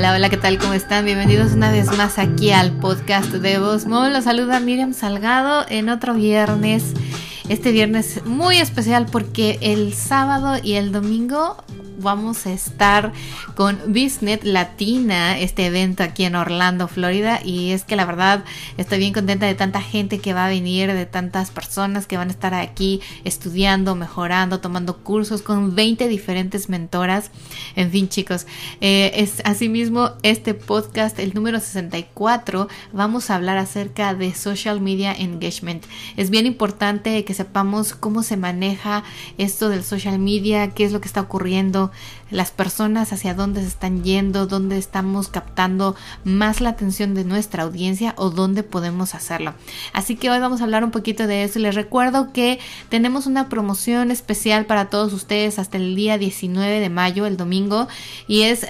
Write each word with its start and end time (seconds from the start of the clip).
Hola, 0.00 0.14
hola, 0.14 0.30
¿qué 0.30 0.38
tal? 0.38 0.56
¿Cómo 0.56 0.72
están? 0.72 1.04
Bienvenidos 1.04 1.52
una 1.52 1.70
vez 1.70 1.94
más 1.94 2.18
aquí 2.18 2.52
al 2.52 2.72
podcast 2.72 3.32
de 3.32 3.58
Voz 3.58 3.84
Los 3.84 4.24
saluda 4.24 4.58
Miriam 4.58 4.94
Salgado 4.94 5.66
en 5.68 5.90
otro 5.90 6.14
viernes. 6.14 6.94
Este 7.50 7.72
viernes 7.72 8.24
muy 8.26 8.58
especial 8.58 9.06
porque 9.10 9.58
el 9.60 9.92
sábado 9.92 10.60
y 10.62 10.74
el 10.74 10.92
domingo 10.92 11.56
vamos 12.00 12.46
a 12.46 12.52
estar 12.52 13.12
con 13.54 13.78
Biznet 13.88 14.44
Latina, 14.44 15.38
este 15.38 15.66
evento 15.66 16.02
aquí 16.02 16.24
en 16.24 16.34
Orlando, 16.34 16.88
Florida. 16.88 17.40
Y 17.44 17.72
es 17.72 17.84
que 17.84 17.96
la 17.96 18.04
verdad 18.04 18.44
estoy 18.76 18.98
bien 18.98 19.12
contenta 19.12 19.46
de 19.46 19.54
tanta 19.54 19.80
gente 19.80 20.18
que 20.18 20.32
va 20.32 20.46
a 20.46 20.48
venir, 20.48 20.92
de 20.92 21.06
tantas 21.06 21.50
personas 21.50 22.06
que 22.06 22.16
van 22.16 22.28
a 22.28 22.32
estar 22.32 22.54
aquí 22.54 23.00
estudiando, 23.24 23.94
mejorando, 23.94 24.60
tomando 24.60 24.98
cursos 24.98 25.42
con 25.42 25.74
20 25.74 26.08
diferentes 26.08 26.68
mentoras. 26.68 27.30
En 27.76 27.90
fin, 27.90 28.08
chicos, 28.08 28.46
eh, 28.80 29.12
es 29.16 29.42
asimismo 29.44 30.12
este 30.22 30.54
podcast, 30.54 31.18
el 31.18 31.34
número 31.34 31.60
64, 31.60 32.68
vamos 32.92 33.30
a 33.30 33.36
hablar 33.36 33.58
acerca 33.58 34.14
de 34.14 34.34
social 34.34 34.80
media 34.80 35.12
engagement. 35.12 35.84
Es 36.16 36.30
bien 36.30 36.46
importante 36.46 37.24
que 37.24 37.34
sepamos 37.40 37.94
cómo 37.94 38.22
se 38.22 38.36
maneja 38.36 39.02
esto 39.38 39.70
del 39.70 39.82
social 39.82 40.18
media, 40.18 40.72
qué 40.74 40.84
es 40.84 40.92
lo 40.92 41.00
que 41.00 41.08
está 41.08 41.22
ocurriendo 41.22 41.90
las 42.30 42.50
personas 42.50 43.14
hacia 43.14 43.32
dónde 43.32 43.62
se 43.62 43.68
están 43.68 44.04
yendo, 44.04 44.46
dónde 44.46 44.76
estamos 44.76 45.28
captando 45.28 45.96
más 46.22 46.60
la 46.60 46.68
atención 46.68 47.14
de 47.14 47.24
nuestra 47.24 47.62
audiencia 47.62 48.12
o 48.18 48.28
dónde 48.28 48.62
podemos 48.62 49.14
hacerlo. 49.14 49.54
Así 49.94 50.16
que 50.16 50.28
hoy 50.28 50.38
vamos 50.38 50.60
a 50.60 50.64
hablar 50.64 50.84
un 50.84 50.90
poquito 50.90 51.26
de 51.26 51.44
eso 51.44 51.58
y 51.58 51.62
les 51.62 51.74
recuerdo 51.74 52.30
que 52.34 52.58
tenemos 52.90 53.26
una 53.26 53.48
promoción 53.48 54.10
especial 54.10 54.66
para 54.66 54.90
todos 54.90 55.14
ustedes 55.14 55.58
hasta 55.58 55.78
el 55.78 55.96
día 55.96 56.18
19 56.18 56.78
de 56.78 56.90
mayo, 56.90 57.24
el 57.24 57.38
domingo, 57.38 57.88
y 58.28 58.42
es 58.42 58.66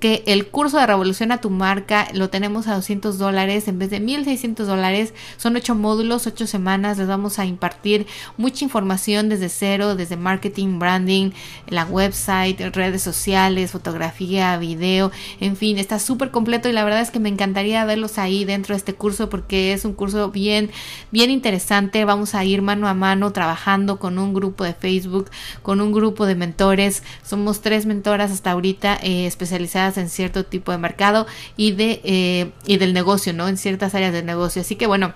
que 0.00 0.22
el 0.26 0.48
curso 0.48 0.78
de 0.78 0.86
Revolución 0.86 1.30
a 1.30 1.40
tu 1.40 1.50
marca 1.50 2.08
lo 2.14 2.30
tenemos 2.30 2.66
a 2.66 2.74
200 2.74 3.18
dólares 3.18 3.68
en 3.68 3.78
vez 3.78 3.90
de 3.90 4.00
1600 4.00 4.66
dólares. 4.66 5.14
Son 5.36 5.54
ocho 5.54 5.74
módulos, 5.74 6.26
ocho 6.26 6.46
semanas. 6.46 6.98
Les 6.98 7.06
vamos 7.06 7.38
a 7.38 7.44
impartir 7.44 8.06
mucha 8.36 8.64
información 8.64 9.28
desde 9.28 9.50
cero, 9.50 9.94
desde 9.94 10.16
marketing, 10.16 10.78
branding, 10.78 11.30
la 11.68 11.84
website, 11.84 12.58
redes 12.74 13.02
sociales, 13.02 13.70
fotografía, 13.70 14.56
video, 14.56 15.12
en 15.38 15.56
fin, 15.56 15.78
está 15.78 15.98
súper 15.98 16.30
completo 16.30 16.68
y 16.68 16.72
la 16.72 16.84
verdad 16.84 17.02
es 17.02 17.10
que 17.10 17.20
me 17.20 17.28
encantaría 17.28 17.84
verlos 17.84 18.18
ahí 18.18 18.44
dentro 18.44 18.74
de 18.74 18.78
este 18.78 18.94
curso 18.94 19.28
porque 19.28 19.72
es 19.72 19.84
un 19.84 19.92
curso 19.92 20.30
bien, 20.30 20.70
bien 21.10 21.30
interesante. 21.30 22.04
Vamos 22.04 22.34
a 22.34 22.44
ir 22.44 22.62
mano 22.62 22.88
a 22.88 22.94
mano 22.94 23.32
trabajando 23.32 23.98
con 23.98 24.18
un 24.18 24.32
grupo 24.32 24.64
de 24.64 24.72
Facebook, 24.72 25.30
con 25.62 25.80
un 25.80 25.92
grupo 25.92 26.24
de 26.24 26.34
mentores. 26.34 27.02
Somos 27.22 27.60
tres 27.60 27.84
mentoras 27.84 28.30
hasta 28.30 28.52
ahorita 28.52 28.98
eh, 29.02 29.26
especializadas 29.26 29.89
en 29.96 30.08
cierto 30.08 30.44
tipo 30.44 30.72
de 30.72 30.78
mercado 30.78 31.26
y, 31.56 31.72
de, 31.72 32.00
eh, 32.04 32.50
y 32.66 32.76
del 32.76 32.92
negocio, 32.92 33.32
¿no? 33.32 33.48
En 33.48 33.56
ciertas 33.56 33.94
áreas 33.94 34.12
del 34.12 34.26
negocio. 34.26 34.62
Así 34.62 34.76
que 34.76 34.86
bueno. 34.86 35.14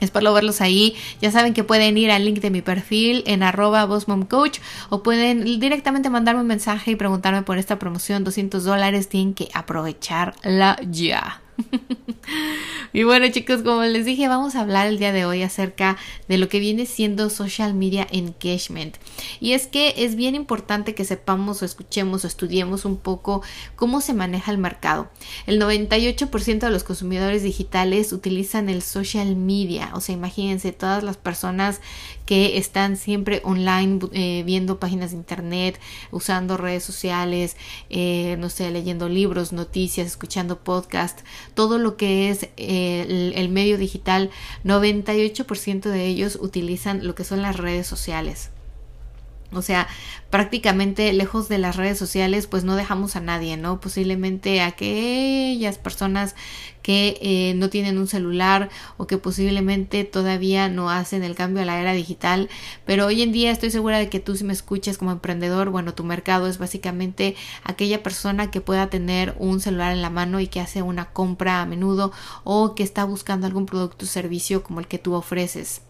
Espero 0.00 0.32
verlos 0.32 0.62
ahí. 0.62 0.96
Ya 1.20 1.30
saben 1.30 1.52
que 1.52 1.62
pueden 1.62 1.98
ir 1.98 2.10
al 2.10 2.24
link 2.24 2.40
de 2.40 2.50
mi 2.50 2.62
perfil 2.62 3.22
en 3.26 3.42
arroba 3.42 3.86
Coach 4.30 4.58
o 4.88 5.02
pueden 5.02 5.60
directamente 5.60 6.08
mandarme 6.08 6.40
un 6.40 6.46
mensaje 6.46 6.92
y 6.92 6.96
preguntarme 6.96 7.42
por 7.42 7.58
esta 7.58 7.78
promoción 7.78 8.24
200 8.24 8.64
dólares. 8.64 9.10
Tienen 9.10 9.34
que 9.34 9.50
aprovecharla 9.52 10.78
ya. 10.88 11.42
y 12.92 13.02
bueno 13.04 13.28
chicos, 13.30 13.62
como 13.62 13.82
les 13.82 14.04
dije, 14.04 14.28
vamos 14.28 14.54
a 14.54 14.60
hablar 14.60 14.86
el 14.86 14.98
día 14.98 15.12
de 15.12 15.24
hoy 15.24 15.42
acerca 15.42 15.96
de 16.28 16.38
lo 16.38 16.48
que 16.48 16.60
viene 16.60 16.86
siendo 16.86 17.30
social 17.30 17.74
media 17.74 18.06
engagement. 18.10 18.96
Y 19.40 19.52
es 19.52 19.66
que 19.66 19.94
es 19.98 20.16
bien 20.16 20.34
importante 20.34 20.94
que 20.94 21.04
sepamos 21.04 21.62
o 21.62 21.64
escuchemos 21.64 22.24
o 22.24 22.26
estudiemos 22.26 22.84
un 22.84 22.96
poco 22.96 23.42
cómo 23.76 24.00
se 24.00 24.14
maneja 24.14 24.50
el 24.52 24.58
mercado. 24.58 25.10
El 25.46 25.60
98% 25.60 26.58
de 26.58 26.70
los 26.70 26.84
consumidores 26.84 27.42
digitales 27.42 28.12
utilizan 28.12 28.68
el 28.68 28.82
social 28.82 29.36
media. 29.36 29.90
O 29.94 30.00
sea, 30.00 30.14
imagínense 30.14 30.72
todas 30.72 31.02
las 31.02 31.16
personas 31.16 31.80
que 32.30 32.58
están 32.58 32.96
siempre 32.96 33.42
online 33.42 33.98
eh, 34.12 34.44
viendo 34.46 34.78
páginas 34.78 35.10
de 35.10 35.16
internet, 35.16 35.80
usando 36.12 36.56
redes 36.56 36.84
sociales, 36.84 37.56
eh, 37.88 38.36
no 38.38 38.50
sé, 38.50 38.70
leyendo 38.70 39.08
libros, 39.08 39.52
noticias, 39.52 40.06
escuchando 40.06 40.60
podcast 40.60 41.22
todo 41.54 41.78
lo 41.78 41.96
que 41.96 42.30
es 42.30 42.48
eh, 42.56 43.32
el, 43.34 43.48
medio 43.48 43.78
digital, 43.78 44.30
98% 44.62 45.90
de 45.90 46.06
ellos 46.06 46.38
utilizan 46.40 47.04
lo 47.04 47.16
que 47.16 47.24
son 47.24 47.42
las 47.42 47.56
redes 47.56 47.88
sociales. 47.88 48.50
O 49.52 49.62
sea, 49.62 49.88
prácticamente 50.30 51.12
lejos 51.12 51.48
de 51.48 51.58
las 51.58 51.76
redes 51.76 51.98
sociales, 51.98 52.46
pues 52.46 52.62
no 52.62 52.76
dejamos 52.76 53.16
a 53.16 53.20
nadie, 53.20 53.56
¿no? 53.56 53.80
Posiblemente 53.80 54.60
aquellas 54.60 55.76
personas 55.76 56.36
que 56.82 57.18
eh, 57.20 57.54
no 57.56 57.68
tienen 57.68 57.98
un 57.98 58.06
celular 58.06 58.70
o 58.96 59.06
que 59.06 59.18
posiblemente 59.18 60.04
todavía 60.04 60.68
no 60.68 60.88
hacen 60.88 61.24
el 61.24 61.34
cambio 61.34 61.62
a 61.62 61.66
la 61.66 61.80
era 61.80 61.92
digital. 61.92 62.48
Pero 62.86 63.06
hoy 63.06 63.22
en 63.22 63.32
día 63.32 63.50
estoy 63.50 63.70
segura 63.70 63.98
de 63.98 64.08
que 64.08 64.20
tú 64.20 64.36
si 64.36 64.44
me 64.44 64.52
escuchas 64.52 64.98
como 64.98 65.10
emprendedor, 65.12 65.70
bueno, 65.70 65.94
tu 65.94 66.04
mercado 66.04 66.46
es 66.46 66.58
básicamente 66.58 67.34
aquella 67.64 68.02
persona 68.02 68.50
que 68.50 68.60
pueda 68.60 68.88
tener 68.88 69.34
un 69.38 69.60
celular 69.60 69.92
en 69.92 70.02
la 70.02 70.10
mano 70.10 70.40
y 70.40 70.46
que 70.46 70.60
hace 70.60 70.82
una 70.82 71.12
compra 71.12 71.60
a 71.60 71.66
menudo 71.66 72.12
o 72.44 72.74
que 72.74 72.82
está 72.82 73.04
buscando 73.04 73.46
algún 73.46 73.66
producto 73.66 74.04
o 74.04 74.08
servicio 74.08 74.62
como 74.62 74.80
el 74.80 74.86
que 74.86 74.98
tú 74.98 75.14
ofreces. 75.14 75.82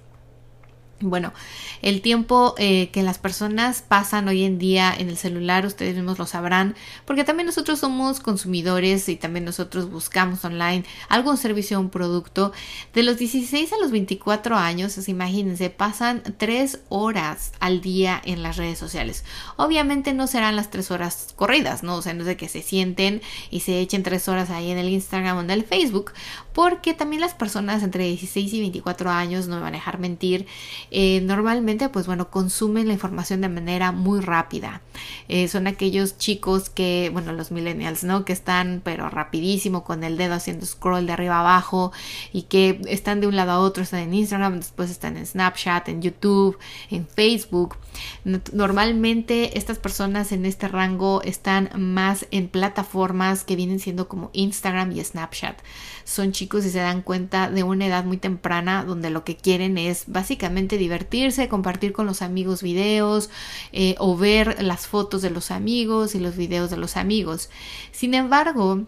Bueno, 1.03 1.33
el 1.81 2.03
tiempo 2.03 2.55
eh, 2.59 2.91
que 2.91 3.03
las 3.03 3.17
personas 3.17 3.81
pasan 3.81 4.29
hoy 4.29 4.45
en 4.45 4.59
día 4.59 4.95
en 4.95 5.09
el 5.09 5.17
celular, 5.17 5.65
ustedes 5.65 5.95
mismos 5.97 6.19
lo 6.19 6.27
sabrán, 6.27 6.75
porque 7.07 7.25
también 7.25 7.47
nosotros 7.47 7.79
somos 7.79 8.21
consumidores 8.21 9.09
y 9.09 9.17
también 9.17 9.47
nosotros 9.47 9.91
buscamos 9.91 10.45
online 10.45 10.85
algún 11.09 11.39
servicio 11.39 11.79
o 11.79 11.81
un 11.81 11.89
producto. 11.89 12.53
De 12.93 13.03
los 13.03 13.17
16 13.17 13.73
a 13.73 13.79
los 13.79 13.93
24 13.93 14.57
años, 14.57 15.09
imagínense, 15.09 15.71
pasan 15.71 16.23
3 16.37 16.81
horas 16.91 17.53
al 17.61 17.81
día 17.81 18.21
en 18.23 18.43
las 18.43 18.59
redes 18.59 18.79
sociales. 18.79 19.25
Obviamente 19.57 20.13
no 20.13 20.27
serán 20.27 20.55
las 20.55 20.71
3 20.71 20.91
horas 20.91 21.33
corridas, 21.35 21.83
¿no? 21.83 21.97
O 21.97 22.03
sea, 22.03 22.13
no 22.13 22.21
es 22.21 22.27
de 22.27 22.37
que 22.37 22.51
se 22.51 22.61
sienten 22.61 23.23
y 23.51 23.61
se 23.61 23.81
echen 23.81 24.03
3 24.03 24.29
horas 24.29 24.51
ahí 24.51 24.71
en 24.71 24.77
el 24.77 24.91
Instagram 24.91 25.39
o 25.39 25.41
en 25.41 25.51
el 25.51 25.65
Facebook, 25.65 26.13
porque 26.53 26.95
también 26.95 27.21
las 27.21 27.35
personas 27.35 27.83
entre 27.83 28.05
16 28.05 28.53
y 28.53 28.61
24 28.61 29.11
años, 29.11 29.49
no 29.49 29.57
me 29.57 29.63
van 29.63 29.75
a 29.75 29.79
dejar 29.79 29.99
mentir, 29.99 30.47
eh, 30.91 31.21
normalmente 31.23 31.89
pues 31.89 32.07
bueno 32.07 32.31
consumen 32.31 32.87
la 32.87 32.95
información 32.95 33.41
de 33.41 33.49
manera 33.49 33.93
muy 33.93 34.21
rápida 34.21 34.81
eh, 35.29 35.49
son 35.49 35.67
aquellos 35.67 36.19
chicos 36.19 36.71
que 36.71 37.11
bueno 37.13 37.33
los 37.33 37.51
millennials 37.51 38.05
no 38.05 38.25
que 38.25 38.33
están 38.33 38.81
pero 38.85 39.09
rapidísimo 39.09 39.85
con 39.85 40.05
el 40.05 40.17
dedo 40.17 40.35
haciendo 40.35 40.67
scroll 40.67 41.07
de 41.07 41.13
arriba 41.13 41.41
abajo 41.41 41.93
y 42.33 42.43
que 42.43 42.81
están 42.87 43.21
de 43.21 43.27
un 43.27 43.37
lado 43.37 43.53
a 43.53 43.61
otro 43.61 43.83
están 43.83 44.01
en 44.01 44.15
Instagram 44.15 44.59
después 44.59 44.91
están 44.91 45.17
en 45.17 45.27
Snapchat 45.27 45.89
en 45.89 46.03
YouTube 46.03 46.59
en 46.91 47.07
Facebook. 47.07 47.77
Normalmente 48.25 49.59
estas 49.59 49.79
personas 49.79 50.33
en 50.33 50.47
este 50.47 50.69
rango 50.69 51.23
están 51.23 51.71
más 51.77 52.27
en 52.31 52.49
plataformas 52.49 53.45
que 53.45 53.57
vienen 53.57 53.81
siendo 53.81 54.09
como 54.09 54.31
Instagram 54.33 54.93
y 54.93 55.03
Snapchat. 55.03 55.59
Son 56.05 56.33
chicos 56.33 56.65
y 56.65 56.71
se 56.71 56.79
dan 56.79 57.03
cuenta 57.03 57.51
de 57.51 57.63
una 57.63 57.87
edad 57.87 58.05
muy 58.05 58.17
temprana 58.17 58.85
donde 58.85 59.11
lo 59.11 59.25
que 59.25 59.37
quieren 59.37 59.79
es 59.79 60.05
básicamente 60.07 60.77
divertirse, 60.77 61.49
compartir 61.49 61.93
con 61.93 62.07
los 62.07 62.23
amigos 62.23 62.63
videos 62.63 63.31
eh, 63.73 63.95
o 63.99 64.17
ver 64.17 64.63
las 64.63 64.87
fotos 64.91 65.23
de 65.23 65.31
los 65.31 65.51
amigos 65.51 66.15
y 66.15 66.21
los 66.21 66.37
videos 66.37 66.71
de 66.71 66.77
los 66.77 66.97
amigos. 66.97 67.49
Sin 67.93 68.15
embargo, 68.15 68.85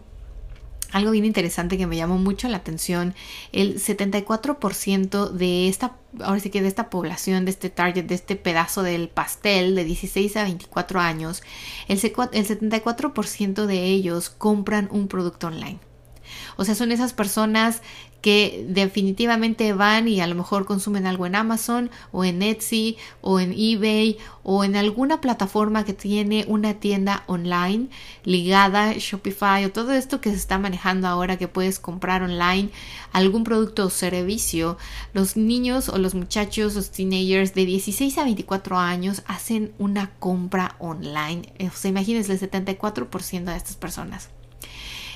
algo 0.93 1.11
bien 1.11 1.25
interesante 1.25 1.77
que 1.77 1.87
me 1.87 1.97
llamó 1.97 2.19
mucho 2.19 2.47
la 2.47 2.57
atención, 2.57 3.15
el 3.51 3.79
74% 3.79 5.31
de 5.31 5.67
esta, 5.67 5.97
ahora 6.21 6.39
sí 6.39 6.51
que 6.51 6.61
de 6.61 6.67
esta 6.67 6.91
población, 6.91 7.45
de 7.45 7.51
este 7.51 7.71
target, 7.71 8.05
de 8.05 8.15
este 8.15 8.35
pedazo 8.35 8.83
del 8.83 9.09
pastel 9.09 9.73
de 9.75 9.85
16 9.85 10.37
a 10.37 10.43
24 10.43 10.99
años, 10.99 11.41
el, 11.87 11.97
el 11.97 12.47
74% 12.47 13.65
de 13.65 13.85
ellos 13.85 14.29
compran 14.29 14.87
un 14.91 15.07
producto 15.07 15.47
online. 15.47 15.79
O 16.57 16.65
sea, 16.65 16.75
son 16.75 16.91
esas 16.91 17.13
personas 17.13 17.81
que 18.23 18.65
definitivamente 18.69 19.73
van 19.73 20.07
y 20.07 20.21
a 20.21 20.27
lo 20.27 20.35
mejor 20.35 20.65
consumen 20.65 21.05
algo 21.05 21.25
en 21.25 21.35
Amazon 21.35 21.91
o 22.13 22.23
en 22.23 22.41
Etsy 22.41 22.95
o 23.19 23.41
en 23.41 23.51
eBay 23.51 24.17
o 24.43 24.63
en 24.63 24.77
alguna 24.77 25.19
plataforma 25.19 25.83
que 25.83 25.91
tiene 25.91 26.45
una 26.47 26.75
tienda 26.75 27.25
online 27.27 27.89
ligada, 28.23 28.93
Shopify 28.93 29.65
o 29.65 29.73
todo 29.73 29.91
esto 29.91 30.21
que 30.21 30.29
se 30.29 30.37
está 30.37 30.57
manejando 30.57 31.09
ahora 31.09 31.37
que 31.37 31.49
puedes 31.49 31.79
comprar 31.79 32.23
online 32.23 32.69
algún 33.11 33.43
producto 33.43 33.87
o 33.87 33.89
servicio, 33.89 34.77
los 35.13 35.35
niños 35.35 35.89
o 35.89 35.97
los 35.97 36.15
muchachos, 36.15 36.75
los 36.75 36.91
teenagers 36.91 37.53
de 37.53 37.65
16 37.65 38.17
a 38.19 38.23
24 38.23 38.77
años 38.77 39.21
hacen 39.27 39.73
una 39.79 40.11
compra 40.19 40.77
online. 40.79 41.53
O 41.59 41.75
sea, 41.75 41.89
imagínense 41.89 42.31
el 42.31 42.39
74% 42.39 43.43
de 43.43 43.57
estas 43.57 43.75
personas. 43.75 44.29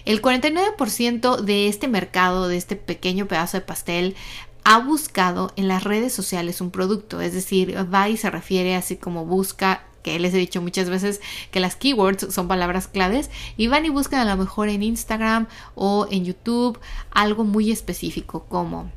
El 0.08 0.22
49% 0.22 1.42
de 1.42 1.68
este 1.68 1.90
mercado, 1.90 2.48
de 2.48 2.56
este 2.56 2.78
pequeño 2.78 3.28
pedazo 3.28 3.58
de 3.58 3.66
pastel, 3.66 4.16
ha 4.64 4.80
buscado 4.80 5.52
en 5.58 5.68
las 5.68 5.84
redes 5.84 6.14
sociales 6.14 6.62
un 6.62 6.72
producto, 6.72 7.20
es 7.20 7.34
decir, 7.34 7.76
va 7.94 8.08
y 8.08 8.16
se 8.16 8.30
refiere 8.30 8.76
así 8.76 8.96
como 8.96 9.26
busca 9.26 9.84
que 10.04 10.18
les 10.18 10.34
he 10.34 10.38
dicho 10.38 10.62
muchas 10.62 10.90
veces 10.90 11.20
que 11.52 11.60
las 11.60 11.76
keywords 11.76 12.34
son 12.34 12.48
palabras 12.48 12.88
claves 12.88 13.30
y 13.58 13.68
van 13.68 13.86
y 13.86 13.90
buscan 13.90 14.26
a 14.26 14.34
lo 14.34 14.42
mejor 14.42 14.70
en 14.70 14.82
Instagram 14.82 15.48
o 15.76 16.08
en 16.10 16.24
YouTube 16.24 16.80
algo 17.12 17.44
muy 17.44 17.70
específico 17.70 18.46
como 18.48 18.90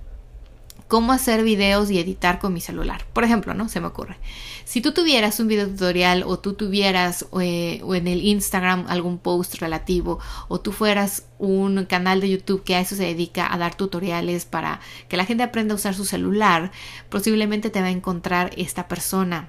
cómo 0.91 1.13
hacer 1.13 1.45
videos 1.45 1.89
y 1.93 2.01
editar 2.01 2.41
con 2.41 2.53
mi 2.53 2.61
celular. 2.61 3.07
Por 3.13 3.23
ejemplo, 3.23 3.55
¿no? 3.55 3.69
Se 3.69 3.81
me 3.81 3.87
ocurre. 3.87 4.17
Si 4.65 4.81
tú 4.81 4.91
tuvieras 4.91 5.39
un 5.39 5.47
video 5.47 5.69
tutorial 5.69 6.25
o 6.27 6.41
tú 6.41 6.55
tuvieras 6.55 7.27
eh, 7.41 7.81
o 7.85 7.95
en 7.95 8.09
el 8.09 8.25
Instagram 8.25 8.87
algún 8.89 9.19
post 9.19 9.55
relativo 9.61 10.19
o 10.49 10.59
tú 10.59 10.73
fueras 10.73 11.27
un 11.39 11.85
canal 11.85 12.21
de 12.21 12.31
YouTube 12.31 12.65
que 12.65 12.75
a 12.75 12.81
eso 12.81 12.97
se 12.97 13.05
dedica 13.05 13.55
a 13.55 13.57
dar 13.57 13.77
tutoriales 13.77 14.47
para 14.47 14.81
que 15.09 15.17
la 15.17 15.25
gente 15.25 15.45
aprenda 15.45 15.75
a 15.75 15.77
usar 15.77 15.95
su 15.95 16.05
celular, 16.05 16.73
posiblemente 17.09 17.71
te 17.71 17.81
va 17.81 17.87
a 17.87 17.91
encontrar 17.91 18.51
esta 18.57 18.89
persona. 18.89 19.49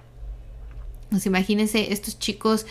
Pues 1.10 1.26
imagínense, 1.26 1.92
estos 1.92 2.20
chicos 2.20 2.68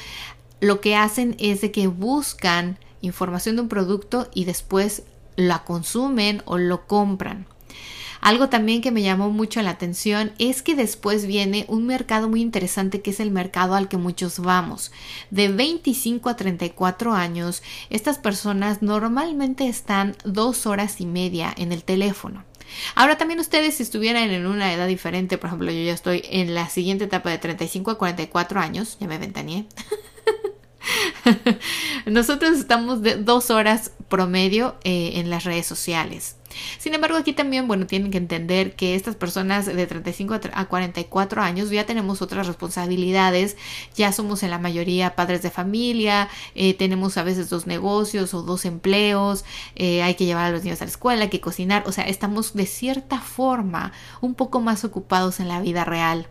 lo 0.61 0.81
que 0.81 0.95
hacen 0.95 1.35
es 1.41 1.61
de 1.61 1.73
que 1.73 1.89
buscan 1.89 2.79
información 3.01 3.57
de 3.57 3.63
un 3.63 3.69
producto 3.69 4.31
y 4.33 4.45
después 4.45 5.03
la 5.35 5.65
consumen 5.65 6.43
o 6.45 6.57
lo 6.57 6.87
compran. 6.87 7.47
Algo 8.21 8.49
también 8.49 8.83
que 8.83 8.91
me 8.91 9.03
llamó 9.03 9.31
mucho 9.31 9.63
la 9.63 9.71
atención 9.71 10.33
es 10.39 10.63
que 10.63 10.75
después 10.75 11.27
viene 11.27 11.65
un 11.69 11.87
mercado 11.87 12.29
muy 12.29 12.41
interesante 12.43 13.01
que 13.01 13.11
es 13.11 13.21
el 13.21 13.31
mercado 13.31 13.75
al 13.75 13.89
que 13.89 13.97
muchos 13.97 14.39
vamos. 14.39 14.93
De 15.31 15.49
25 15.49 16.29
a 16.29 16.37
34 16.37 17.15
años, 17.15 17.63
estas 17.89 18.19
personas 18.19 18.83
normalmente 18.83 19.69
están 19.69 20.17
dos 20.25 20.67
horas 20.67 21.01
y 21.01 21.07
media 21.07 21.53
en 21.57 21.73
el 21.73 21.83
teléfono. 21.83 22.45
Ahora 22.95 23.19
también 23.19 23.41
ustedes 23.41 23.77
si 23.77 23.83
estuvieran 23.83 24.31
en 24.31 24.47
una 24.47 24.73
edad 24.73 24.87
diferente, 24.87 25.39
por 25.39 25.49
ejemplo 25.49 25.73
yo 25.73 25.83
ya 25.83 25.93
estoy 25.93 26.23
en 26.31 26.55
la 26.55 26.69
siguiente 26.69 27.05
etapa 27.05 27.31
de 27.31 27.39
35 27.39 27.91
a 27.91 27.99
44 27.99 28.61
años, 28.61 28.97
ya 29.01 29.07
me 29.07 29.19
ventaneé. 29.19 29.67
Nosotros 32.07 32.59
estamos 32.59 33.03
de 33.03 33.17
dos 33.17 33.51
horas 33.51 33.93
promedio 34.09 34.77
eh, 34.85 35.13
en 35.17 35.31
las 35.31 35.45
redes 35.45 35.67
sociales. 35.67 36.37
Sin 36.79 36.94
embargo, 36.94 37.17
aquí 37.17 37.32
también, 37.32 37.69
bueno, 37.69 37.87
tienen 37.87 38.11
que 38.11 38.19
entender 38.19 38.75
que 38.75 38.94
estas 38.94 39.17
personas 39.17 39.67
de 39.67 39.87
35 39.87 40.41
a 40.52 40.64
44 40.67 41.43
años 41.43 41.70
ya 41.70 41.87
tenemos 41.87 42.23
otras 42.23 42.47
responsabilidades, 42.47 43.56
ya 43.94 44.12
somos 44.12 44.43
en 44.43 44.50
la 44.50 44.58
mayoría 44.58 45.14
padres 45.17 45.43
de 45.43 45.50
familia, 45.50 46.29
eh, 46.55 46.75
tenemos 46.75 47.17
a 47.17 47.23
veces 47.23 47.50
dos 47.50 47.67
negocios 47.67 48.35
o 48.35 48.43
dos 48.43 48.64
empleos, 48.64 49.44
eh, 49.76 50.02
hay 50.02 50.14
que 50.14 50.25
llevar 50.26 50.47
a 50.47 50.50
los 50.50 50.64
niños 50.64 50.81
a 50.82 50.85
la 50.85 50.91
escuela, 50.91 51.23
hay 51.23 51.31
que 51.31 51.41
cocinar, 51.41 51.85
o 51.87 51.93
sea, 51.93 52.05
estamos 52.05 52.55
de 52.55 52.67
cierta 52.67 53.20
forma 53.20 53.93
un 54.20 54.35
poco 54.35 54.61
más 54.61 54.85
ocupados 54.85 55.41
en 55.41 55.49
la 55.49 55.61
vida 55.61 55.85
real 55.85 56.29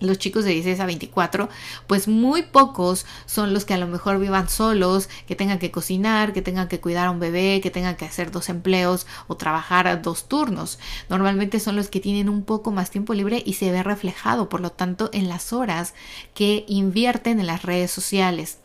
los 0.00 0.18
chicos 0.18 0.44
de 0.44 0.50
16 0.50 0.80
a 0.80 0.86
24, 0.86 1.48
pues 1.86 2.08
muy 2.08 2.42
pocos 2.42 3.06
son 3.24 3.54
los 3.54 3.64
que 3.64 3.74
a 3.74 3.78
lo 3.78 3.86
mejor 3.86 4.18
vivan 4.18 4.48
solos, 4.48 5.08
que 5.26 5.36
tengan 5.36 5.58
que 5.58 5.70
cocinar, 5.70 6.32
que 6.32 6.42
tengan 6.42 6.68
que 6.68 6.80
cuidar 6.80 7.06
a 7.06 7.10
un 7.10 7.20
bebé, 7.20 7.60
que 7.62 7.70
tengan 7.70 7.96
que 7.96 8.04
hacer 8.04 8.30
dos 8.30 8.48
empleos 8.48 9.06
o 9.26 9.36
trabajar 9.36 10.02
dos 10.02 10.28
turnos. 10.28 10.78
Normalmente 11.08 11.60
son 11.60 11.76
los 11.76 11.88
que 11.88 12.00
tienen 12.00 12.28
un 12.28 12.42
poco 12.42 12.70
más 12.70 12.90
tiempo 12.90 13.14
libre 13.14 13.42
y 13.44 13.54
se 13.54 13.70
ve 13.70 13.82
reflejado, 13.82 14.48
por 14.48 14.60
lo 14.60 14.70
tanto, 14.70 15.10
en 15.12 15.28
las 15.28 15.52
horas 15.52 15.94
que 16.34 16.64
invierten 16.68 17.40
en 17.40 17.46
las 17.46 17.62
redes 17.62 17.90
sociales. 17.90 18.58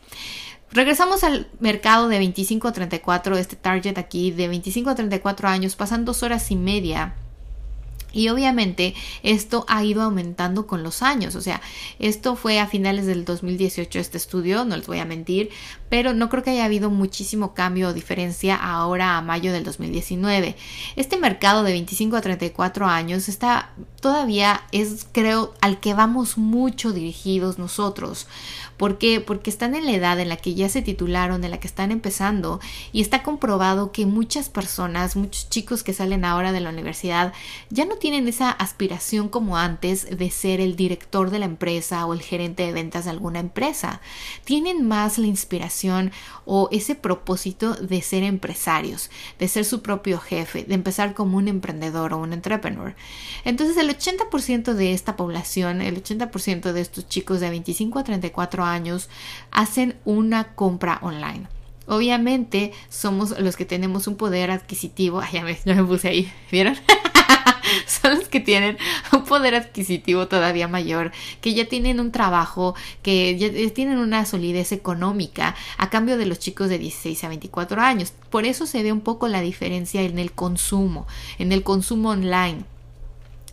Regresamos 0.70 1.22
al 1.22 1.48
mercado 1.60 2.08
de 2.08 2.18
25 2.18 2.68
a 2.68 2.72
34, 2.72 3.36
este 3.36 3.56
target 3.56 3.98
aquí 3.98 4.30
de 4.30 4.48
25 4.48 4.88
a 4.88 4.94
34 4.94 5.48
años, 5.48 5.76
pasan 5.76 6.06
dos 6.06 6.22
horas 6.22 6.50
y 6.50 6.56
media 6.56 7.14
y 8.12 8.28
obviamente 8.28 8.94
esto 9.22 9.64
ha 9.68 9.84
ido 9.84 10.02
aumentando 10.02 10.66
con 10.66 10.82
los 10.82 11.02
años, 11.02 11.34
o 11.34 11.40
sea, 11.40 11.60
esto 11.98 12.36
fue 12.36 12.60
a 12.60 12.66
finales 12.66 13.06
del 13.06 13.24
2018 13.24 13.98
este 13.98 14.18
estudio, 14.18 14.64
no 14.64 14.76
les 14.76 14.86
voy 14.86 14.98
a 14.98 15.04
mentir, 15.04 15.50
pero 15.88 16.14
no 16.14 16.28
creo 16.28 16.42
que 16.42 16.50
haya 16.50 16.64
habido 16.64 16.90
muchísimo 16.90 17.54
cambio 17.54 17.88
o 17.88 17.92
diferencia 17.92 18.56
ahora 18.56 19.18
a 19.18 19.22
mayo 19.22 19.52
del 19.52 19.64
2019. 19.64 20.56
Este 20.96 21.18
mercado 21.18 21.62
de 21.64 21.72
25 21.72 22.16
a 22.16 22.20
34 22.20 22.86
años 22.86 23.28
está 23.28 23.72
todavía 24.00 24.62
es 24.72 25.06
creo 25.12 25.54
al 25.60 25.80
que 25.80 25.94
vamos 25.94 26.38
mucho 26.38 26.92
dirigidos 26.92 27.58
nosotros. 27.58 28.26
¿Por 28.82 28.98
qué? 28.98 29.20
Porque 29.20 29.48
están 29.48 29.76
en 29.76 29.86
la 29.86 29.92
edad 29.92 30.18
en 30.18 30.28
la 30.28 30.38
que 30.38 30.54
ya 30.54 30.68
se 30.68 30.82
titularon, 30.82 31.44
en 31.44 31.52
la 31.52 31.60
que 31.60 31.68
están 31.68 31.92
empezando 31.92 32.58
y 32.90 33.00
está 33.00 33.22
comprobado 33.22 33.92
que 33.92 34.06
muchas 34.06 34.48
personas, 34.48 35.14
muchos 35.14 35.48
chicos 35.48 35.84
que 35.84 35.92
salen 35.92 36.24
ahora 36.24 36.50
de 36.50 36.58
la 36.58 36.70
universidad 36.70 37.32
ya 37.70 37.84
no 37.84 37.94
tienen 37.94 38.26
esa 38.26 38.50
aspiración 38.50 39.28
como 39.28 39.56
antes 39.56 40.18
de 40.18 40.30
ser 40.32 40.60
el 40.60 40.74
director 40.74 41.30
de 41.30 41.38
la 41.38 41.44
empresa 41.44 42.04
o 42.06 42.12
el 42.12 42.22
gerente 42.22 42.64
de 42.64 42.72
ventas 42.72 43.04
de 43.04 43.12
alguna 43.12 43.38
empresa. 43.38 44.00
Tienen 44.42 44.88
más 44.88 45.16
la 45.16 45.28
inspiración 45.28 46.10
o 46.44 46.68
ese 46.72 46.96
propósito 46.96 47.74
de 47.74 48.02
ser 48.02 48.24
empresarios, 48.24 49.10
de 49.38 49.46
ser 49.46 49.64
su 49.64 49.80
propio 49.82 50.18
jefe, 50.18 50.64
de 50.64 50.74
empezar 50.74 51.14
como 51.14 51.36
un 51.36 51.46
emprendedor 51.46 52.14
o 52.14 52.18
un 52.18 52.32
entrepreneur. 52.32 52.96
Entonces 53.44 53.76
el 53.76 53.96
80% 53.96 54.74
de 54.74 54.92
esta 54.92 55.14
población, 55.14 55.82
el 55.82 56.02
80% 56.02 56.72
de 56.72 56.80
estos 56.80 57.06
chicos 57.06 57.38
de 57.38 57.48
25 57.48 58.00
a 58.00 58.02
34 58.02 58.64
años 58.64 58.71
hacen 59.50 59.96
una 60.04 60.54
compra 60.54 60.98
online. 61.02 61.46
Obviamente 61.86 62.72
somos 62.88 63.38
los 63.38 63.56
que 63.56 63.64
tenemos 63.64 64.06
un 64.06 64.16
poder 64.16 64.50
adquisitivo. 64.50 65.20
Ay, 65.20 65.30
ya 65.32 65.42
me, 65.42 65.58
ya 65.64 65.74
me 65.74 65.84
puse 65.84 66.08
ahí, 66.08 66.32
¿vieron? 66.50 66.76
son 67.86 68.18
los 68.18 68.28
que 68.28 68.40
tienen 68.40 68.78
un 69.12 69.24
poder 69.24 69.54
adquisitivo 69.54 70.28
todavía 70.28 70.68
mayor, 70.68 71.12
que 71.40 71.54
ya 71.54 71.68
tienen 71.68 72.00
un 72.00 72.12
trabajo, 72.12 72.74
que 73.02 73.36
ya 73.38 73.50
tienen 73.72 73.98
una 73.98 74.24
solidez 74.26 74.72
económica 74.72 75.54
a 75.78 75.90
cambio 75.90 76.16
de 76.18 76.26
los 76.26 76.38
chicos 76.38 76.68
de 76.68 76.78
16 76.78 77.24
a 77.24 77.28
24 77.28 77.80
años. 77.80 78.12
Por 78.30 78.44
eso 78.44 78.66
se 78.66 78.82
ve 78.82 78.92
un 78.92 79.00
poco 79.00 79.28
la 79.28 79.40
diferencia 79.40 80.02
en 80.02 80.18
el 80.18 80.32
consumo, 80.32 81.06
en 81.38 81.52
el 81.52 81.62
consumo 81.62 82.10
online. 82.10 82.64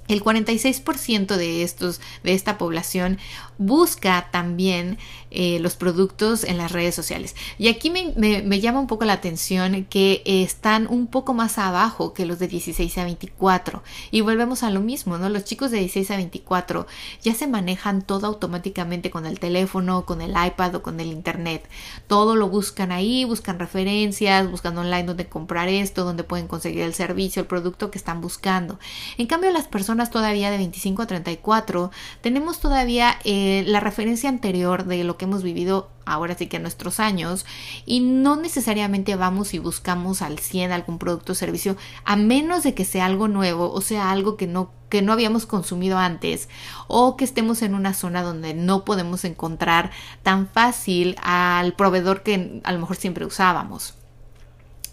El 0.08 0.24
46% 0.24 1.36
de 1.36 1.62
estos 1.62 2.02
de 2.24 2.34
esta 2.34 2.58
población 2.58 3.20
busca 3.60 4.30
también 4.32 4.98
eh, 5.32 5.60
los 5.60 5.76
productos 5.76 6.44
en 6.44 6.58
las 6.58 6.72
redes 6.72 6.96
sociales. 6.96 7.36
Y 7.60 7.68
aquí 7.68 7.92
me, 7.92 8.60
llama 8.60 8.80
un 8.80 8.88
poco 8.88 9.06
la 9.06 9.14
atención 9.14 9.86
que 9.86 10.24
están 10.26 10.88
un 10.88 11.08
poco 11.08 11.34
más 11.34 11.60
abajo 11.60 12.14
que 12.14 12.26
los 12.26 12.40
de 12.40 12.48
16 12.48 12.98
a 12.98 13.04
24. 13.04 13.84
Y 14.10 14.22
volvemos 14.22 14.64
a 14.64 14.72
lo 14.72 14.80
mismo, 14.80 15.18
¿no? 15.18 15.30
Los 15.30 15.44
chicos 15.44 15.72
de 15.72 15.80
16 15.80 16.10
a 16.12 16.16
24 16.16 16.88
ya 17.22 17.36
se 17.36 17.48
manejan 17.48 18.02
todo 18.02 18.28
automáticamente 18.28 19.12
con 19.12 19.26
el 19.26 19.40
teléfono, 19.40 20.06
con 20.06 20.22
el 20.22 20.32
iPad 20.32 20.76
o 20.76 20.82
con 20.82 21.00
el 21.00 21.08
Internet. 21.08 21.70
Todo 22.08 22.36
lo 22.36 22.48
buscan 22.48 22.92
ahí, 22.92 23.26
buscan 23.26 23.60
referencias, 23.60 24.50
buscan 24.50 24.78
online 24.78 25.04
donde 25.04 25.28
comprar 25.28 25.68
esto, 25.68 26.06
donde 26.06 26.24
pueden 26.24 26.48
conseguir 26.48 26.82
el 26.84 26.94
servicio, 26.94 27.42
el 27.42 27.48
producto 27.48 27.92
que 27.92 27.98
están 27.98 28.22
buscando. 28.22 28.80
En 29.18 29.28
cambio, 29.28 29.52
las 29.52 29.68
personas 29.68 30.12
todavía 30.12 30.50
de 30.50 30.58
25 30.58 31.02
a 31.02 31.08
34 31.08 31.92
tenemos 32.22 32.60
todavía 32.60 33.20
eh, 33.26 33.49
la 33.66 33.80
referencia 33.80 34.30
anterior 34.30 34.86
de 34.86 35.04
lo 35.04 35.18
que 35.18 35.26
hemos 35.26 35.44
vivido 35.44 35.90
ahora 36.06 36.36
sí 36.36 36.48
que 36.48 36.58
en 36.58 36.64
nuestros 36.64 37.00
años 37.00 37.46
y 37.86 38.00
no 38.00 38.36
necesariamente 38.36 39.16
vamos 39.16 39.54
y 39.54 39.60
buscamos 39.60 40.22
al 40.22 40.40
100 40.40 40.72
algún 40.72 40.98
producto 40.98 41.34
o 41.34 41.36
servicio 41.36 41.78
a 42.04 42.16
menos 42.16 42.64
de 42.64 42.74
que 42.74 42.86
sea 42.86 43.06
algo 43.06 43.28
nuevo 43.28 43.72
o 43.72 43.82
sea 43.82 44.12
algo 44.12 44.36
que 44.36 44.48
no 44.48 44.72
que 44.90 45.02
no 45.02 45.14
habíamos 45.14 45.46
consumido 45.46 45.98
antes 45.98 46.50
o 46.88 47.16
que 47.16 47.24
estemos 47.24 47.62
en 47.62 47.76
una 47.76 47.94
zona 47.94 48.24
donde 48.24 48.54
no 48.54 48.84
podemos 48.84 49.24
encontrar 49.24 49.92
tan 50.24 50.48
fácil 50.48 51.16
al 51.22 51.74
proveedor 51.74 52.24
que 52.24 52.60
a 52.64 52.72
lo 52.72 52.80
mejor 52.80 52.96
siempre 52.96 53.26
usábamos. 53.26 53.94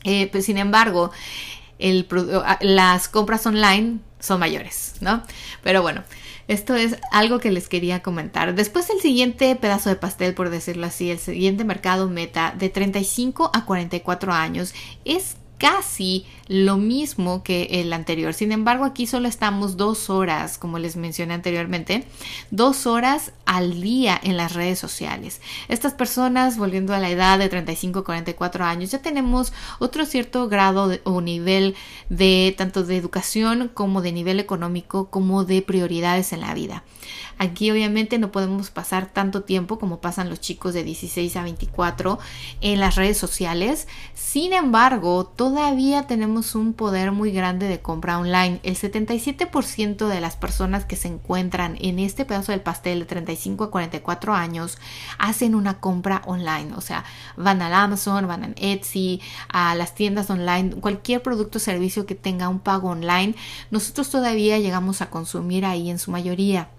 Eh, 0.05 0.29
pues, 0.31 0.45
sin 0.45 0.59
embargo, 0.59 1.11
el, 1.79 2.07
las 2.61 3.09
compras 3.09 3.47
online 3.47 3.99
son 4.21 4.39
mayores, 4.39 4.95
¿no? 5.01 5.23
Pero 5.63 5.83
bueno, 5.83 6.05
esto 6.49 6.75
es 6.75 6.97
algo 7.11 7.41
que 7.41 7.51
les 7.51 7.69
quería 7.69 8.03
comentar. 8.03 8.55
Después 8.55 8.89
el 8.91 9.01
siguiente 9.01 9.55
pedazo 9.57 9.89
de 9.89 9.97
pastel, 9.97 10.35
por 10.35 10.51
decirlo 10.51 10.87
así, 10.87 11.11
el 11.11 11.19
siguiente 11.19 11.65
mercado 11.65 12.09
meta 12.09 12.55
de 12.57 12.69
35 12.69 13.51
a 13.53 13.65
44 13.65 14.33
años 14.33 14.75
es 15.05 15.37
casi 15.59 16.27
lo 16.49 16.77
mismo 16.77 17.43
que 17.43 17.69
el 17.71 17.93
anterior. 17.93 18.35
Sin 18.35 18.53
embargo, 18.53 18.85
aquí 18.85 19.07
solo 19.07 19.29
estamos 19.29 19.77
dos 19.77 20.11
horas, 20.11 20.59
como 20.59 20.79
les 20.79 20.97
mencioné 20.97 21.35
anteriormente, 21.35 22.07
dos 22.51 22.87
horas 22.87 23.33
al 23.47 23.81
día 23.81 24.21
en 24.23 24.37
las 24.37 24.55
redes 24.55 24.79
sociales. 24.79 25.41
Estas 25.69 25.95
personas, 25.95 26.59
volviendo 26.59 26.95
a 26.95 26.99
la 26.99 27.11
edad 27.11 27.39
de 27.39 27.49
35 27.49 28.05
44 28.05 28.65
años, 28.65 28.91
ya 28.91 29.03
tenemos 29.03 29.53
otro 29.79 30.05
cierto 30.05 30.49
grado 30.49 30.99
o 31.05 31.21
nivel 31.21 31.75
de 32.09 32.55
tanto 32.57 32.85
de 32.85 32.97
educación 32.97 33.71
como 33.73 34.03
de 34.03 34.13
nivel 34.13 34.41
económico 34.41 35.11
como 35.11 35.45
de 35.45 35.63
prioridades 35.63 36.33
en 36.33 36.41
la 36.41 36.55
vida. 36.55 36.85
Aquí 37.39 37.71
obviamente 37.71 38.19
no 38.19 38.33
podemos 38.33 38.71
pasar 38.71 39.07
tanto 39.13 39.43
tiempo 39.43 39.79
como 39.79 40.01
pasan 40.01 40.31
los 40.31 40.41
chicos 40.41 40.73
de 40.73 40.85
16 40.85 41.37
a 41.37 41.43
24 41.43 42.19
en 42.63 42.81
las 42.81 42.95
redes 42.95 43.19
sociales. 43.19 43.89
Sin 44.15 44.53
embargo, 44.53 45.27
todavía 45.27 46.07
tenemos 46.07 46.55
un 46.55 46.73
poder 46.73 47.13
muy 47.13 47.33
grande 47.33 47.69
de 47.69 47.81
compra 47.81 48.19
online. 48.19 48.61
El 48.63 48.77
77% 48.77 50.09
de 50.09 50.21
las 50.21 50.37
personas 50.37 50.87
que 50.87 50.97
se 50.97 51.09
encuentran 51.09 51.77
en 51.81 51.99
este 51.99 52.25
pedazo 52.25 52.53
del 52.53 52.63
pastel 52.63 53.01
de 53.01 53.07
35 53.07 53.65
a 53.65 53.71
44 53.71 54.35
años 54.35 54.79
hacen 55.19 55.55
una 55.55 55.79
compra 55.79 56.23
online. 56.27 56.75
O 56.75 56.81
sea, 56.81 57.05
van 57.37 57.61
al 57.61 57.75
Amazon, 57.75 58.27
van 58.27 58.45
a 58.45 58.47
Etsy, 58.57 59.21
a 59.49 59.75
las 59.75 59.95
tiendas 59.95 60.31
online, 60.31 60.77
cualquier 60.77 61.23
producto 61.23 61.59
o 61.59 61.61
servicio 61.61 62.07
que 62.07 62.15
tenga 62.15 62.49
un 62.49 62.61
pago 62.61 62.91
online. 62.91 63.35
Nosotros 63.71 64.11
todavía 64.11 64.59
llegamos 64.59 65.03
a 65.03 65.11
consumir 65.11 65.65
ahí 65.67 65.91
en 65.91 65.99
su 65.99 66.11
mayoría. 66.11 66.71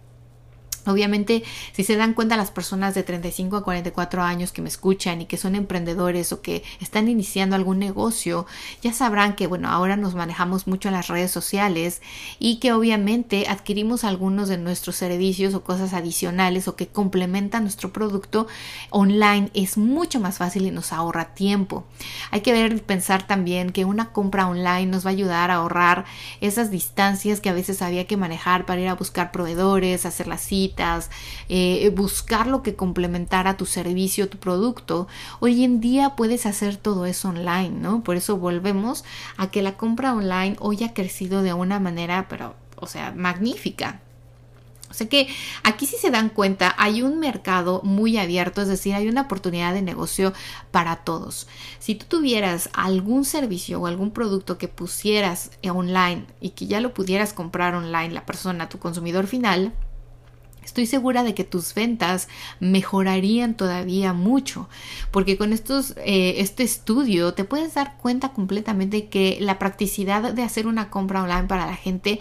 Obviamente, 0.87 1.43
si 1.73 1.83
se 1.83 1.95
dan 1.95 2.13
cuenta 2.13 2.37
las 2.37 2.51
personas 2.51 2.95
de 2.95 3.03
35 3.03 3.57
a 3.57 3.63
44 3.63 4.23
años 4.23 4.51
que 4.51 4.61
me 4.61 4.69
escuchan 4.69 5.21
y 5.21 5.25
que 5.25 5.37
son 5.37 5.55
emprendedores 5.55 6.31
o 6.31 6.41
que 6.41 6.63
están 6.79 7.09
iniciando 7.09 7.55
algún 7.55 7.79
negocio, 7.79 8.45
ya 8.81 8.93
sabrán 8.93 9.35
que, 9.35 9.47
bueno, 9.47 9.69
ahora 9.69 9.97
nos 9.97 10.15
manejamos 10.15 10.67
mucho 10.67 10.89
en 10.89 10.93
las 10.93 11.07
redes 11.07 11.31
sociales 11.31 12.01
y 12.39 12.57
que 12.57 12.71
obviamente 12.71 13.47
adquirimos 13.47 14.03
algunos 14.03 14.47
de 14.49 14.57
nuestros 14.57 14.95
servicios 14.95 15.53
o 15.53 15.63
cosas 15.63 15.93
adicionales 15.93 16.67
o 16.67 16.75
que 16.75 16.87
complementan 16.87 17.63
nuestro 17.63 17.91
producto 17.91 18.47
online. 18.89 19.51
Es 19.53 19.77
mucho 19.77 20.19
más 20.19 20.37
fácil 20.37 20.65
y 20.65 20.71
nos 20.71 20.93
ahorra 20.93 21.33
tiempo. 21.33 21.85
Hay 22.31 22.41
que 22.41 22.53
ver, 22.53 22.81
pensar 22.83 23.27
también 23.27 23.71
que 23.71 23.85
una 23.85 24.11
compra 24.11 24.47
online 24.47 24.87
nos 24.87 25.05
va 25.05 25.09
a 25.09 25.13
ayudar 25.13 25.51
a 25.51 25.55
ahorrar 25.55 26.05
esas 26.41 26.71
distancias 26.71 27.41
que 27.41 27.49
a 27.49 27.53
veces 27.53 27.81
había 27.81 28.07
que 28.07 28.17
manejar 28.17 28.65
para 28.65 28.81
ir 28.81 28.87
a 28.87 28.95
buscar 28.95 29.31
proveedores, 29.31 30.05
hacer 30.05 30.27
la 30.27 30.37
cita 30.37 30.76
eh, 31.49 31.91
buscar 31.95 32.47
lo 32.47 32.63
que 32.63 32.75
complementara 32.75 33.57
tu 33.57 33.65
servicio, 33.65 34.29
tu 34.29 34.37
producto, 34.37 35.07
hoy 35.39 35.63
en 35.63 35.79
día 35.79 36.15
puedes 36.15 36.45
hacer 36.45 36.77
todo 36.77 37.05
eso 37.05 37.29
online, 37.29 37.71
¿no? 37.71 38.03
Por 38.03 38.15
eso 38.15 38.37
volvemos 38.37 39.03
a 39.37 39.49
que 39.51 39.61
la 39.61 39.77
compra 39.77 40.13
online 40.13 40.55
hoy 40.59 40.83
ha 40.83 40.93
crecido 40.93 41.41
de 41.41 41.53
una 41.53 41.79
manera, 41.79 42.27
pero, 42.29 42.55
o 42.77 42.87
sea, 42.87 43.11
magnífica. 43.11 44.01
O 44.89 44.93
sea 44.93 45.09
que 45.09 45.27
aquí 45.63 45.85
si 45.85 45.97
se 45.97 46.11
dan 46.11 46.29
cuenta 46.29 46.73
hay 46.77 47.01
un 47.01 47.19
mercado 47.19 47.81
muy 47.83 48.17
abierto, 48.17 48.61
es 48.61 48.67
decir, 48.69 48.93
hay 48.93 49.07
una 49.07 49.21
oportunidad 49.23 49.73
de 49.73 49.81
negocio 49.81 50.33
para 50.71 50.97
todos. 50.97 51.47
Si 51.79 51.95
tú 51.95 52.05
tuvieras 52.07 52.69
algún 52.73 53.25
servicio 53.25 53.81
o 53.81 53.87
algún 53.87 54.11
producto 54.11 54.57
que 54.57 54.67
pusieras 54.67 55.51
online 55.69 56.25
y 56.39 56.51
que 56.51 56.67
ya 56.67 56.79
lo 56.79 56.93
pudieras 56.93 57.33
comprar 57.33 57.75
online 57.75 58.13
la 58.13 58.25
persona, 58.25 58.69
tu 58.69 58.79
consumidor 58.79 59.27
final, 59.27 59.73
Estoy 60.67 60.85
segura 60.85 61.23
de 61.23 61.33
que 61.33 61.45
tus 61.45 61.73
ventas 61.73 62.27
mejorarían 62.59 63.55
todavía 63.55 64.11
mucho, 64.11 64.67
porque 65.11 65.37
con 65.37 65.53
estos, 65.53 65.95
eh, 65.95 66.35
este 66.39 66.63
estudio 66.63 67.33
te 67.33 67.45
puedes 67.45 67.75
dar 67.75 67.95
cuenta 67.97 68.33
completamente 68.33 69.07
que 69.07 69.37
la 69.39 69.59
practicidad 69.59 70.33
de 70.33 70.43
hacer 70.43 70.67
una 70.67 70.89
compra 70.89 71.23
online 71.23 71.47
para 71.47 71.65
la 71.65 71.77
gente 71.77 72.19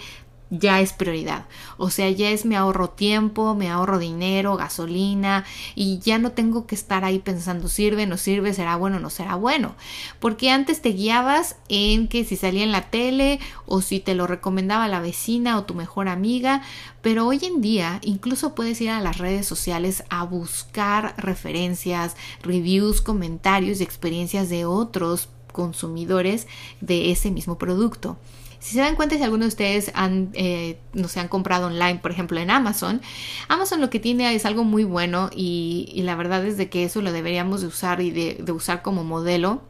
ya 0.50 0.80
es 0.80 0.92
prioridad. 0.92 1.46
O 1.76 1.90
sea, 1.90 2.10
ya 2.10 2.30
es 2.30 2.44
me 2.44 2.56
ahorro 2.56 2.90
tiempo, 2.90 3.54
me 3.54 3.68
ahorro 3.68 3.98
dinero, 3.98 4.56
gasolina 4.56 5.44
y 5.74 5.98
ya 5.98 6.18
no 6.18 6.32
tengo 6.32 6.66
que 6.66 6.74
estar 6.74 7.04
ahí 7.04 7.18
pensando 7.18 7.68
sirve, 7.68 8.06
no 8.06 8.16
sirve, 8.16 8.54
será 8.54 8.76
bueno, 8.76 9.00
no 9.00 9.10
será 9.10 9.34
bueno. 9.34 9.74
Porque 10.20 10.50
antes 10.50 10.82
te 10.82 10.90
guiabas 10.90 11.56
en 11.68 12.08
que 12.08 12.24
si 12.24 12.36
salía 12.36 12.62
en 12.62 12.72
la 12.72 12.90
tele 12.90 13.40
o 13.66 13.80
si 13.80 14.00
te 14.00 14.14
lo 14.14 14.26
recomendaba 14.26 14.88
la 14.88 15.00
vecina 15.00 15.58
o 15.58 15.64
tu 15.64 15.74
mejor 15.74 16.08
amiga, 16.08 16.62
pero 17.02 17.26
hoy 17.26 17.40
en 17.42 17.60
día 17.60 18.00
incluso 18.02 18.54
puedes 18.54 18.80
ir 18.80 18.90
a 18.90 19.00
las 19.00 19.18
redes 19.18 19.46
sociales 19.46 20.04
a 20.10 20.24
buscar 20.24 21.14
referencias, 21.18 22.16
reviews, 22.42 23.00
comentarios 23.00 23.80
y 23.80 23.84
experiencias 23.84 24.48
de 24.48 24.64
otros 24.64 25.28
consumidores 25.52 26.46
de 26.80 27.10
ese 27.10 27.30
mismo 27.30 27.58
producto. 27.58 28.16
Si 28.58 28.74
se 28.74 28.80
dan 28.80 28.96
cuenta, 28.96 29.16
si 29.16 29.22
algunos 29.22 29.46
de 29.46 29.48
ustedes 29.48 29.90
han, 29.94 30.30
eh, 30.34 30.78
no 30.92 31.08
se 31.08 31.20
han 31.20 31.28
comprado 31.28 31.66
online, 31.66 31.98
por 32.00 32.10
ejemplo, 32.10 32.38
en 32.40 32.50
Amazon, 32.50 33.00
Amazon 33.48 33.80
lo 33.80 33.90
que 33.90 34.00
tiene 34.00 34.34
es 34.34 34.44
algo 34.46 34.64
muy 34.64 34.84
bueno 34.84 35.30
y, 35.34 35.90
y 35.94 36.02
la 36.02 36.16
verdad 36.16 36.44
es 36.44 36.56
de 36.56 36.68
que 36.68 36.84
eso 36.84 37.02
lo 37.02 37.12
deberíamos 37.12 37.60
de 37.60 37.66
usar 37.68 38.00
y 38.00 38.10
de, 38.10 38.38
de 38.40 38.52
usar 38.52 38.82
como 38.82 39.04
modelo 39.04 39.62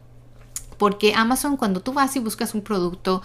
porque 0.78 1.14
Amazon 1.14 1.56
cuando 1.56 1.80
tú 1.80 1.92
vas 1.92 2.14
y 2.16 2.20
buscas 2.20 2.54
un 2.54 2.62
producto 2.62 3.22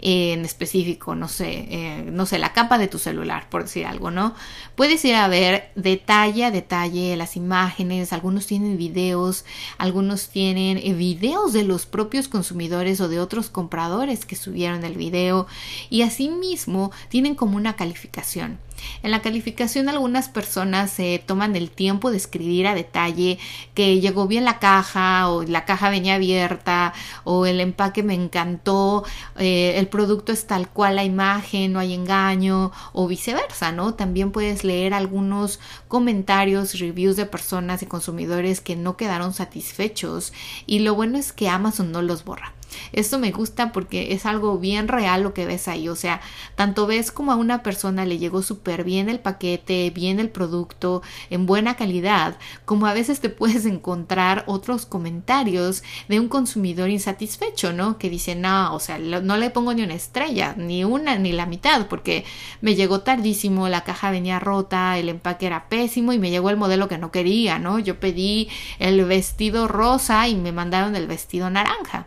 en 0.00 0.44
específico, 0.44 1.14
no 1.14 1.28
sé, 1.28 1.66
eh, 1.70 2.10
no 2.10 2.26
sé, 2.26 2.38
la 2.38 2.52
capa 2.52 2.78
de 2.78 2.88
tu 2.88 2.98
celular, 2.98 3.48
por 3.48 3.62
decir 3.64 3.86
algo, 3.86 4.10
¿no? 4.10 4.34
Puedes 4.74 5.04
ir 5.04 5.14
a 5.14 5.28
ver 5.28 5.70
detalle 5.74 6.44
a 6.44 6.50
detalle 6.50 7.16
las 7.16 7.36
imágenes, 7.36 8.12
algunos 8.12 8.46
tienen 8.46 8.76
videos, 8.76 9.44
algunos 9.78 10.28
tienen 10.28 10.78
eh, 10.78 10.94
videos 10.94 11.52
de 11.52 11.64
los 11.64 11.86
propios 11.86 12.28
consumidores 12.28 13.00
o 13.00 13.08
de 13.08 13.20
otros 13.20 13.50
compradores 13.50 14.24
que 14.24 14.36
subieron 14.36 14.84
el 14.84 14.96
video 14.96 15.46
y 15.90 16.02
asimismo 16.02 16.92
tienen 17.08 17.34
como 17.34 17.56
una 17.56 17.76
calificación. 17.76 18.58
En 19.02 19.10
la 19.10 19.22
calificación 19.22 19.88
algunas 19.88 20.28
personas 20.28 20.90
se 20.90 21.22
toman 21.24 21.56
el 21.56 21.70
tiempo 21.70 22.10
de 22.10 22.16
escribir 22.16 22.66
a 22.66 22.74
detalle 22.74 23.38
que 23.74 24.00
llegó 24.00 24.26
bien 24.26 24.44
la 24.44 24.58
caja 24.58 25.28
o 25.28 25.42
la 25.42 25.64
caja 25.64 25.90
venía 25.90 26.14
abierta 26.14 26.92
o 27.24 27.46
el 27.46 27.60
empaque 27.60 28.02
me 28.02 28.14
encantó, 28.14 29.04
eh, 29.38 29.74
el 29.76 29.88
producto 29.88 30.32
es 30.32 30.46
tal 30.46 30.68
cual 30.68 30.96
la 30.96 31.04
imagen, 31.04 31.72
no 31.72 31.78
hay 31.78 31.92
engaño 31.92 32.72
o 32.92 33.06
viceversa, 33.06 33.72
¿no? 33.72 33.94
También 33.94 34.30
puedes 34.30 34.64
leer 34.64 34.94
algunos 34.94 35.60
comentarios, 35.88 36.78
reviews 36.78 37.16
de 37.16 37.26
personas 37.26 37.82
y 37.82 37.86
consumidores 37.86 38.60
que 38.60 38.76
no 38.76 38.96
quedaron 38.96 39.34
satisfechos 39.34 40.32
y 40.66 40.80
lo 40.80 40.94
bueno 40.94 41.18
es 41.18 41.32
que 41.32 41.48
Amazon 41.48 41.92
no 41.92 42.02
los 42.02 42.24
borra. 42.24 42.52
Esto 42.92 43.18
me 43.18 43.32
gusta 43.32 43.72
porque 43.72 44.12
es 44.12 44.26
algo 44.26 44.58
bien 44.58 44.88
real 44.88 45.22
lo 45.22 45.34
que 45.34 45.46
ves 45.46 45.68
ahí. 45.68 45.88
O 45.88 45.96
sea, 45.96 46.20
tanto 46.54 46.86
ves 46.86 47.12
como 47.12 47.32
a 47.32 47.36
una 47.36 47.62
persona 47.62 48.04
le 48.04 48.18
llegó 48.18 48.42
súper 48.42 48.84
bien 48.84 49.08
el 49.08 49.20
paquete, 49.20 49.90
bien 49.90 50.20
el 50.20 50.30
producto, 50.30 51.02
en 51.30 51.46
buena 51.46 51.76
calidad, 51.76 52.36
como 52.64 52.86
a 52.86 52.94
veces 52.94 53.20
te 53.20 53.28
puedes 53.30 53.66
encontrar 53.66 54.44
otros 54.46 54.86
comentarios 54.86 55.82
de 56.08 56.20
un 56.20 56.28
consumidor 56.28 56.90
insatisfecho, 56.90 57.72
¿no? 57.72 57.98
Que 57.98 58.10
dice, 58.10 58.34
no, 58.34 58.74
o 58.74 58.80
sea, 58.80 58.98
no 58.98 59.36
le 59.36 59.50
pongo 59.50 59.74
ni 59.74 59.82
una 59.82 59.94
estrella, 59.94 60.54
ni 60.56 60.84
una, 60.84 61.16
ni 61.16 61.32
la 61.32 61.46
mitad, 61.46 61.86
porque 61.88 62.24
me 62.60 62.74
llegó 62.74 63.00
tardísimo, 63.00 63.68
la 63.68 63.84
caja 63.84 64.10
venía 64.10 64.38
rota, 64.40 64.98
el 64.98 65.08
empaque 65.08 65.46
era 65.46 65.68
pésimo 65.68 66.12
y 66.12 66.18
me 66.18 66.30
llegó 66.30 66.50
el 66.50 66.56
modelo 66.56 66.88
que 66.88 66.98
no 66.98 67.10
quería, 67.10 67.58
¿no? 67.58 67.78
Yo 67.78 68.00
pedí 68.00 68.48
el 68.78 69.04
vestido 69.04 69.68
rosa 69.68 70.28
y 70.28 70.34
me 70.34 70.52
mandaron 70.52 70.96
el 70.96 71.06
vestido 71.06 71.50
naranja 71.50 72.06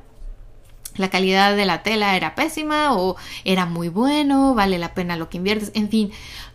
la 0.97 1.09
calidad 1.09 1.55
de 1.55 1.65
la 1.65 1.83
tela 1.83 2.15
era 2.15 2.35
pésima 2.35 2.95
o 2.95 3.15
era 3.45 3.65
muy 3.65 3.89
bueno, 3.89 4.53
vale 4.53 4.77
la 4.77 4.93
pena 4.93 5.15
lo 5.15 5.29
que 5.29 5.37
inviertes, 5.37 5.71
en 5.73 5.89
fin, 5.89 6.11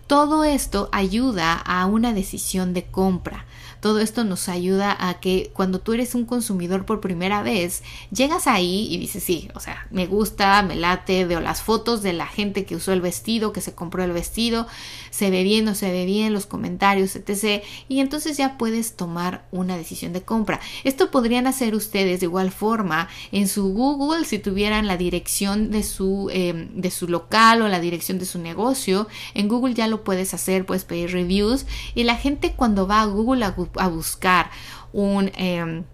todo 0.07 0.45
esto 0.45 0.89
ayuda 0.93 1.55
a 1.55 1.87
una 1.87 2.13
decisión 2.13 2.75
de 2.75 2.85
compra. 2.85 3.47
Todo 3.81 3.99
esto 3.99 4.23
nos 4.23 4.49
ayuda 4.49 4.97
a 4.97 5.19
que 5.19 5.51
cuando 5.55 5.81
tú 5.81 5.93
eres 5.93 6.15
un 6.15 6.25
consumidor 6.25 6.85
por 6.85 7.01
primera 7.01 7.43
vez, 7.43 7.83
llegas 8.13 8.47
ahí 8.47 8.87
y 8.89 8.99
dices, 8.99 9.25
sí, 9.25 9.49
o 9.57 9.61
sea, 9.61 9.89
me 9.91 10.07
gusta, 10.07 10.63
me 10.63 10.77
late, 10.77 11.25
veo 11.25 11.41
las 11.41 11.63
fotos 11.63 12.01
de 12.01 12.13
la 12.13 12.27
gente 12.27 12.65
que 12.65 12.77
usó 12.77 12.93
el 12.93 13.01
vestido, 13.01 13.53
que 13.53 13.61
se 13.61 13.75
compró 13.75 14.05
el 14.05 14.13
vestido, 14.13 14.69
se 15.11 15.31
ve 15.31 15.43
bien, 15.43 15.65
no 15.65 15.75
se 15.75 15.91
ve 15.91 16.05
bien, 16.05 16.33
los 16.33 16.47
comentarios, 16.47 17.17
etc. 17.17 17.65
Y 17.89 17.99
entonces 17.99 18.37
ya 18.37 18.57
puedes 18.57 18.95
tomar 18.95 19.47
una 19.51 19.77
decisión 19.77 20.13
de 20.13 20.23
compra. 20.23 20.61
Esto 20.85 21.11
podrían 21.11 21.49
hacer 21.49 21.75
ustedes 21.75 22.21
de 22.21 22.27
igual 22.27 22.53
forma 22.53 23.09
en 23.33 23.49
su 23.49 23.73
Google 23.73 24.25
si 24.33 24.39
tuvieran 24.39 24.87
la 24.87 24.97
dirección 24.97 25.71
de 25.71 25.83
su, 25.83 26.31
em, 26.33 26.71
de 26.75 26.91
su 26.91 27.07
local 27.07 27.61
o 27.61 27.69
la 27.69 27.81
dirección 27.81 28.19
de 28.19 28.25
su 28.25 28.39
negocio. 28.39 29.07
En 29.35 29.47
Google 29.47 29.75
ya 29.75 29.89
lo 29.89 30.05
puedes 30.05 30.33
hacer, 30.33 30.65
puedes 30.65 30.85
pedir 30.85 31.13
reviews 31.13 31.67
y 31.95 32.05
la 32.05 32.17
gente 32.17 32.55
cuando 32.57 32.87
va 32.87 33.03
a 33.03 33.05
Google 33.05 33.45
a 33.45 33.55
a 33.77 33.89
buscar 33.89 34.51
un... 34.95 35.31
Em, 35.35 35.85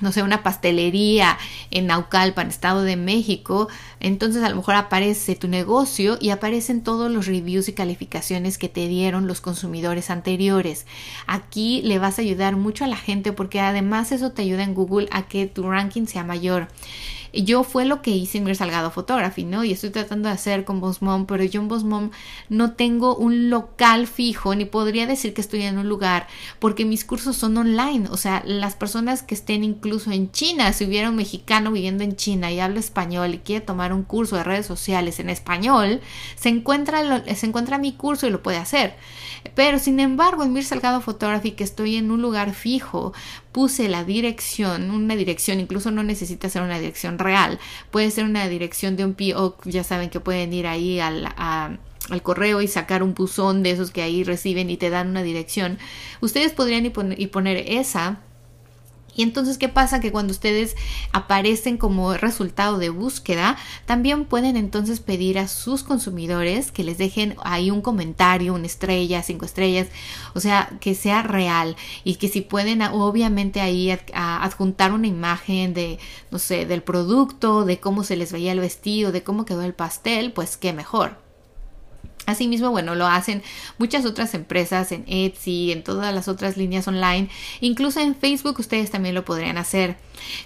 no 0.00 0.12
sé, 0.12 0.22
una 0.22 0.42
pastelería 0.42 1.38
en 1.70 1.86
Naucalpan, 1.86 2.48
Estado 2.48 2.82
de 2.82 2.96
México, 2.96 3.68
entonces 4.00 4.42
a 4.42 4.48
lo 4.48 4.56
mejor 4.56 4.74
aparece 4.74 5.36
tu 5.36 5.46
negocio 5.46 6.16
y 6.20 6.30
aparecen 6.30 6.82
todos 6.82 7.10
los 7.10 7.26
reviews 7.26 7.68
y 7.68 7.74
calificaciones 7.74 8.56
que 8.56 8.70
te 8.70 8.88
dieron 8.88 9.26
los 9.26 9.42
consumidores 9.42 10.08
anteriores. 10.08 10.86
Aquí 11.26 11.82
le 11.82 11.98
vas 11.98 12.18
a 12.18 12.22
ayudar 12.22 12.56
mucho 12.56 12.84
a 12.84 12.88
la 12.88 12.96
gente 12.96 13.32
porque 13.32 13.60
además 13.60 14.10
eso 14.10 14.32
te 14.32 14.40
ayuda 14.40 14.64
en 14.64 14.74
Google 14.74 15.06
a 15.10 15.28
que 15.28 15.46
tu 15.46 15.70
ranking 15.70 16.06
sea 16.06 16.24
mayor. 16.24 16.68
Yo 17.32 17.64
fue 17.64 17.84
lo 17.84 18.02
que 18.02 18.10
hice 18.10 18.38
en 18.38 18.44
Mir 18.44 18.56
Salgado 18.56 18.90
Photography, 18.90 19.44
¿no? 19.44 19.64
Y 19.64 19.72
estoy 19.72 19.90
tratando 19.90 20.28
de 20.28 20.34
hacer 20.34 20.64
con 20.64 20.80
Boss 20.80 21.02
Mom, 21.02 21.26
pero 21.26 21.44
yo 21.44 21.60
en 21.60 21.68
Boss 21.68 21.84
Mom 21.84 22.10
no 22.48 22.72
tengo 22.72 23.16
un 23.16 23.50
local 23.50 24.06
fijo, 24.06 24.54
ni 24.54 24.64
podría 24.64 25.06
decir 25.06 25.34
que 25.34 25.40
estoy 25.40 25.62
en 25.62 25.78
un 25.78 25.88
lugar, 25.88 26.26
porque 26.58 26.84
mis 26.84 27.04
cursos 27.04 27.36
son 27.36 27.56
online. 27.56 28.08
O 28.10 28.16
sea, 28.16 28.42
las 28.44 28.74
personas 28.74 29.22
que 29.22 29.34
estén 29.34 29.64
incluso 29.64 30.10
en 30.10 30.30
China, 30.32 30.72
si 30.72 30.84
hubiera 30.84 31.10
un 31.10 31.16
mexicano 31.16 31.72
viviendo 31.72 32.04
en 32.04 32.16
China 32.16 32.50
y 32.50 32.60
habla 32.60 32.80
español 32.80 33.34
y 33.34 33.38
quiere 33.38 33.64
tomar 33.64 33.92
un 33.92 34.02
curso 34.02 34.36
de 34.36 34.44
redes 34.44 34.66
sociales 34.66 35.20
en 35.20 35.30
español, 35.30 36.00
se 36.36 36.48
encuentra, 36.48 37.24
se 37.34 37.46
encuentra 37.46 37.78
mi 37.78 37.92
curso 37.92 38.26
y 38.26 38.30
lo 38.30 38.42
puede 38.42 38.58
hacer. 38.58 38.94
Pero 39.54 39.78
sin 39.78 40.00
embargo, 40.00 40.42
en 40.42 40.52
Mir 40.52 40.64
Salgado 40.64 41.00
Photography, 41.00 41.52
que 41.52 41.64
estoy 41.64 41.96
en 41.96 42.10
un 42.10 42.20
lugar 42.20 42.52
fijo, 42.54 43.12
puse 43.52 43.88
la 43.88 44.04
dirección, 44.04 44.90
una 44.90 45.16
dirección, 45.16 45.60
incluso 45.60 45.90
no 45.90 46.02
necesita 46.02 46.48
ser 46.48 46.62
una 46.62 46.78
dirección 46.78 47.18
real, 47.18 47.58
puede 47.90 48.10
ser 48.10 48.24
una 48.24 48.48
dirección 48.48 48.96
de 48.96 49.04
un 49.04 49.14
PO, 49.14 49.58
ya 49.64 49.84
saben 49.84 50.10
que 50.10 50.20
pueden 50.20 50.52
ir 50.52 50.66
ahí 50.66 51.00
al, 51.00 51.26
al 51.36 52.22
correo 52.22 52.60
y 52.62 52.68
sacar 52.68 53.02
un 53.02 53.14
buzón 53.14 53.62
de 53.62 53.72
esos 53.72 53.90
que 53.90 54.02
ahí 54.02 54.24
reciben 54.24 54.70
y 54.70 54.76
te 54.76 54.90
dan 54.90 55.08
una 55.08 55.22
dirección. 55.22 55.78
Ustedes 56.20 56.52
podrían 56.52 56.86
y 56.86 56.90
poner, 56.90 57.20
y 57.20 57.26
poner 57.28 57.64
esa 57.66 58.20
y 59.14 59.22
entonces, 59.22 59.58
¿qué 59.58 59.68
pasa? 59.68 60.00
Que 60.00 60.12
cuando 60.12 60.32
ustedes 60.32 60.76
aparecen 61.12 61.76
como 61.76 62.14
resultado 62.14 62.78
de 62.78 62.90
búsqueda, 62.90 63.56
también 63.86 64.24
pueden 64.24 64.56
entonces 64.56 65.00
pedir 65.00 65.38
a 65.38 65.48
sus 65.48 65.82
consumidores 65.82 66.72
que 66.72 66.84
les 66.84 66.98
dejen 66.98 67.36
ahí 67.42 67.70
un 67.70 67.82
comentario, 67.82 68.54
una 68.54 68.66
estrella, 68.66 69.22
cinco 69.22 69.44
estrellas, 69.44 69.88
o 70.34 70.40
sea, 70.40 70.70
que 70.80 70.94
sea 70.94 71.22
real 71.22 71.76
y 72.04 72.16
que 72.16 72.28
si 72.28 72.40
pueden, 72.40 72.82
obviamente 72.82 73.60
ahí 73.60 73.90
adjuntar 74.12 74.92
una 74.92 75.06
imagen 75.06 75.74
de, 75.74 75.98
no 76.30 76.38
sé, 76.38 76.66
del 76.66 76.82
producto, 76.82 77.64
de 77.64 77.80
cómo 77.80 78.04
se 78.04 78.16
les 78.16 78.32
veía 78.32 78.52
el 78.52 78.60
vestido, 78.60 79.12
de 79.12 79.22
cómo 79.22 79.44
quedó 79.44 79.62
el 79.62 79.74
pastel, 79.74 80.32
pues 80.32 80.56
qué 80.56 80.72
mejor. 80.72 81.29
Asimismo, 82.30 82.70
bueno, 82.70 82.94
lo 82.94 83.06
hacen 83.06 83.42
muchas 83.78 84.04
otras 84.06 84.34
empresas 84.34 84.92
en 84.92 85.04
Etsy, 85.06 85.72
en 85.72 85.82
todas 85.82 86.14
las 86.14 86.28
otras 86.28 86.56
líneas 86.56 86.88
online, 86.88 87.28
incluso 87.60 88.00
en 88.00 88.14
Facebook 88.14 88.58
ustedes 88.58 88.90
también 88.90 89.14
lo 89.14 89.24
podrían 89.24 89.58
hacer. 89.58 89.96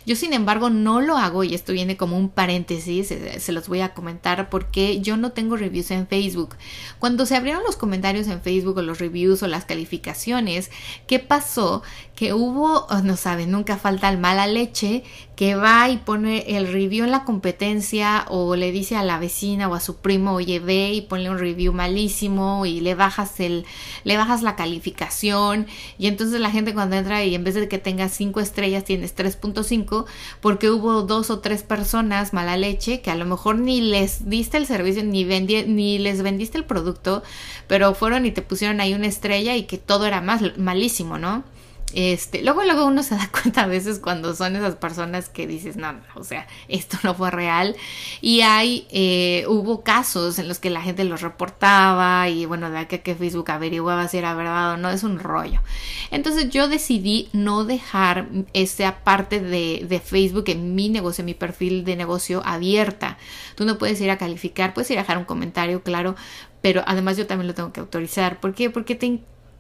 Yo, 0.07 0.17
sin 0.17 0.33
embargo, 0.33 0.71
no 0.71 1.01
lo 1.01 1.17
hago 1.17 1.45
y 1.45 1.55
esto 1.55 1.73
viene 1.73 1.97
como 1.97 2.17
un 2.17 2.29
paréntesis, 2.29 3.09
se, 3.09 3.41
se, 3.41 3.53
los 3.53 3.69
voy 3.69 3.81
a 3.81 3.95
comentar 3.95 4.51
porque 4.51 5.01
yo 5.01 5.17
no 5.17 5.33
tengo 5.33 5.57
reviews 5.57 5.91
en 5.91 6.07
Facebook. 6.07 6.57
Cuando 6.99 7.27
se 7.27 7.37
abrieron 7.37 7.63
los 7.65 7.77
comentarios 7.77 8.29
en 8.29 8.41
Facebook 8.41 8.79
o 8.79 8.83
los 8.83 8.99
reviews 8.99 9.43
o 9.43 9.47
las 9.47 9.65
calificaciones, 9.65 10.71
¿qué 11.07 11.19
pasó? 11.19 11.83
Que 12.15 12.33
hubo, 12.33 12.87
oh, 12.89 13.01
no 13.03 13.17
saben, 13.17 13.51
nunca 13.51 13.77
falta 13.77 14.09
el 14.09 14.19
mala 14.19 14.47
leche 14.47 15.05
que 15.37 15.57
va 15.57 15.89
y 15.89 15.97
pone 15.97 16.57
el 16.57 16.73
review 16.73 17.05
en 17.05 17.11
la 17.11 17.25
competencia 17.25 18.25
o 18.29 18.55
le 18.55 18.71
dice 18.71 18.97
a 18.97 19.03
la 19.03 19.19
vecina 19.19 19.69
o 19.69 19.75
a 19.75 19.81
su 19.81 19.97
primo, 19.97 20.35
oye, 20.35 20.61
ve 20.61 20.93
y 20.93 21.01
ponle 21.01 21.31
un 21.31 21.39
review 21.39 21.73
malísimo 21.73 22.67
y 22.67 22.81
le 22.81 22.95
bajas 22.95 23.41
el, 23.41 23.65
le 24.05 24.17
bajas 24.17 24.43
la 24.43 24.55
calificación 24.55 25.67
y 25.99 26.07
entonces 26.07 26.41
la 26.41 26.51
gente 26.51 26.73
cuando 26.75 26.97
entra 26.97 27.25
y 27.25 27.35
en 27.35 27.43
vez 27.43 27.55
de 27.55 27.69
que 27.69 27.79
tengas 27.79 28.13
5 28.13 28.41
estrellas 28.41 28.85
tienes 28.85 29.17
3.5 29.17 29.64
porque 30.41 30.71
hubo 30.71 31.03
dos 31.03 31.31
o 31.31 31.41
tres 31.41 31.63
personas 31.63 32.33
mala 32.33 32.57
leche 32.57 33.01
que 33.01 33.11
a 33.11 33.15
lo 33.15 33.25
mejor 33.25 33.59
ni 33.59 33.81
les 33.81 34.29
diste 34.29 34.57
el 34.57 34.67
servicio 34.67 35.05
ni, 35.05 35.25
vendi 35.25 35.65
ni 35.65 35.99
les 35.99 36.23
vendiste 36.23 36.59
el 36.59 36.65
producto, 36.65 37.23
pero 37.67 37.95
fueron 37.95 38.27
y 38.27 38.33
te 38.33 38.43
pusieron 38.43 38.81
ahí 38.81 38.95
una 38.95 39.07
estrella 39.07 39.57
y 39.57 39.65
que 39.65 39.79
todo 39.79 40.07
era 40.07 40.21
más 40.21 40.43
malísimo, 40.59 41.19
¿no? 41.19 41.45
Este, 41.95 42.43
luego, 42.43 42.65
luego 42.65 42.87
uno 42.87 43.05
se 43.05 43.15
da 43.15 43.31
cuenta 43.43 43.63
a 43.63 43.67
veces 43.67 44.01
cuando 44.01 44.35
son 44.35 44.57
esas 44.57 44.75
personas 44.75 45.29
que 45.29 45.47
dices, 45.47 45.77
no, 45.77 45.93
no 45.93 46.01
o 46.17 46.25
sea, 46.25 46.47
esto 46.69 46.99
no 47.05 47.15
fue 47.15 47.31
real. 47.31 47.77
Y 48.21 48.41
hay, 48.41 48.87
eh, 48.91 49.45
hubo 49.49 49.85
casos 49.85 50.39
en 50.39 50.49
los 50.49 50.59
que 50.59 50.71
la 50.71 50.83
gente 50.83 51.05
los 51.05 51.21
reportaba 51.21 52.29
y 52.29 52.47
bueno, 52.47 52.71
de 52.71 52.89
que, 52.89 53.01
que 53.01 53.15
Facebook 53.15 53.51
averiguaba 53.51 54.09
si 54.09 54.19
era 54.19 54.35
verdad 54.35 54.75
o 54.75 54.77
no, 54.77 54.91
es 54.91 55.05
un 55.05 55.19
rollo. 55.19 55.61
Entonces 56.11 56.51
yo 56.51 56.69
decidí 56.69 57.29
no 57.33 57.65
dejar 57.65 58.29
esa 58.53 59.05
parte 59.05 59.41
de, 59.41 59.87
de 59.89 60.01
Facebook 60.01 60.45
en 60.49 60.75
mi 60.75 60.89
negocio, 60.89 61.23
en 61.23 61.27
mi 61.27 61.35
perfil 61.35 61.85
de 61.85 61.97
negocio 61.97 62.43
abierta. 62.45 63.19
Tú 63.55 63.65
no 63.65 63.79
puedes 63.79 64.01
ir 64.01 64.11
a 64.11 64.19
calificar, 64.19 64.75
puedes 64.75 64.91
ir 64.91 64.99
a 64.99 65.03
dejar 65.03 65.19
un 65.19 65.25
comentario, 65.25 65.83
claro, 65.83 66.17
pero 66.61 66.83
además 66.87 67.17
yo 67.17 67.27
también 67.27 67.47
lo 67.47 67.55
tengo 67.55 67.73
que 67.73 67.81
autorizar. 67.81 68.41
¿Por 68.41 68.55
qué? 68.55 68.71
Porque 68.71 68.95
te 68.95 69.07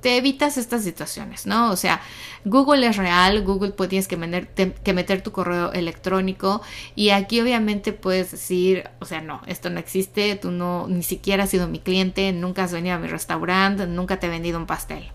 te 0.04 0.18
evitas 0.18 0.58
estas 0.58 0.84
situaciones, 0.84 1.46
¿no? 1.46 1.70
O 1.70 1.76
sea, 1.76 2.02
Google 2.44 2.86
es 2.86 2.98
real, 2.98 3.42
Google 3.42 3.70
pues 3.70 3.88
tienes 3.88 4.06
que 4.06 4.18
meter, 4.18 5.22
tu 5.22 5.32
correo 5.32 5.72
electrónico 5.72 6.60
y 6.94 7.08
aquí 7.08 7.40
obviamente 7.40 7.94
puedes 7.94 8.32
decir, 8.32 8.90
o 9.00 9.06
sea, 9.06 9.22
no, 9.22 9.40
esto 9.46 9.70
no 9.70 9.80
existe, 9.80 10.36
tú 10.36 10.50
no, 10.50 10.86
ni 10.88 11.02
siquiera 11.02 11.44
has 11.44 11.50
sido 11.50 11.68
mi 11.68 11.78
cliente, 11.78 12.32
nunca 12.32 12.64
has 12.64 12.72
venido 12.74 12.96
a 12.96 12.98
mi 12.98 13.08
restaurante, 13.08 13.86
nunca 13.86 14.20
te 14.20 14.26
he 14.26 14.28
vendido 14.28 14.58
un 14.58 14.66
pastel. 14.66 15.10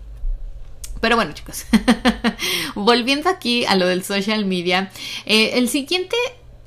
Pero 1.02 1.16
bueno, 1.16 1.34
chicos, 1.34 1.68
volviendo 2.74 3.30
aquí 3.30 3.66
a 3.66 3.76
lo 3.76 3.86
del 3.86 4.04
social 4.04 4.44
media, 4.46 4.90
eh, 5.28 5.52
el 5.54 5.70
siguiente 5.70 6.18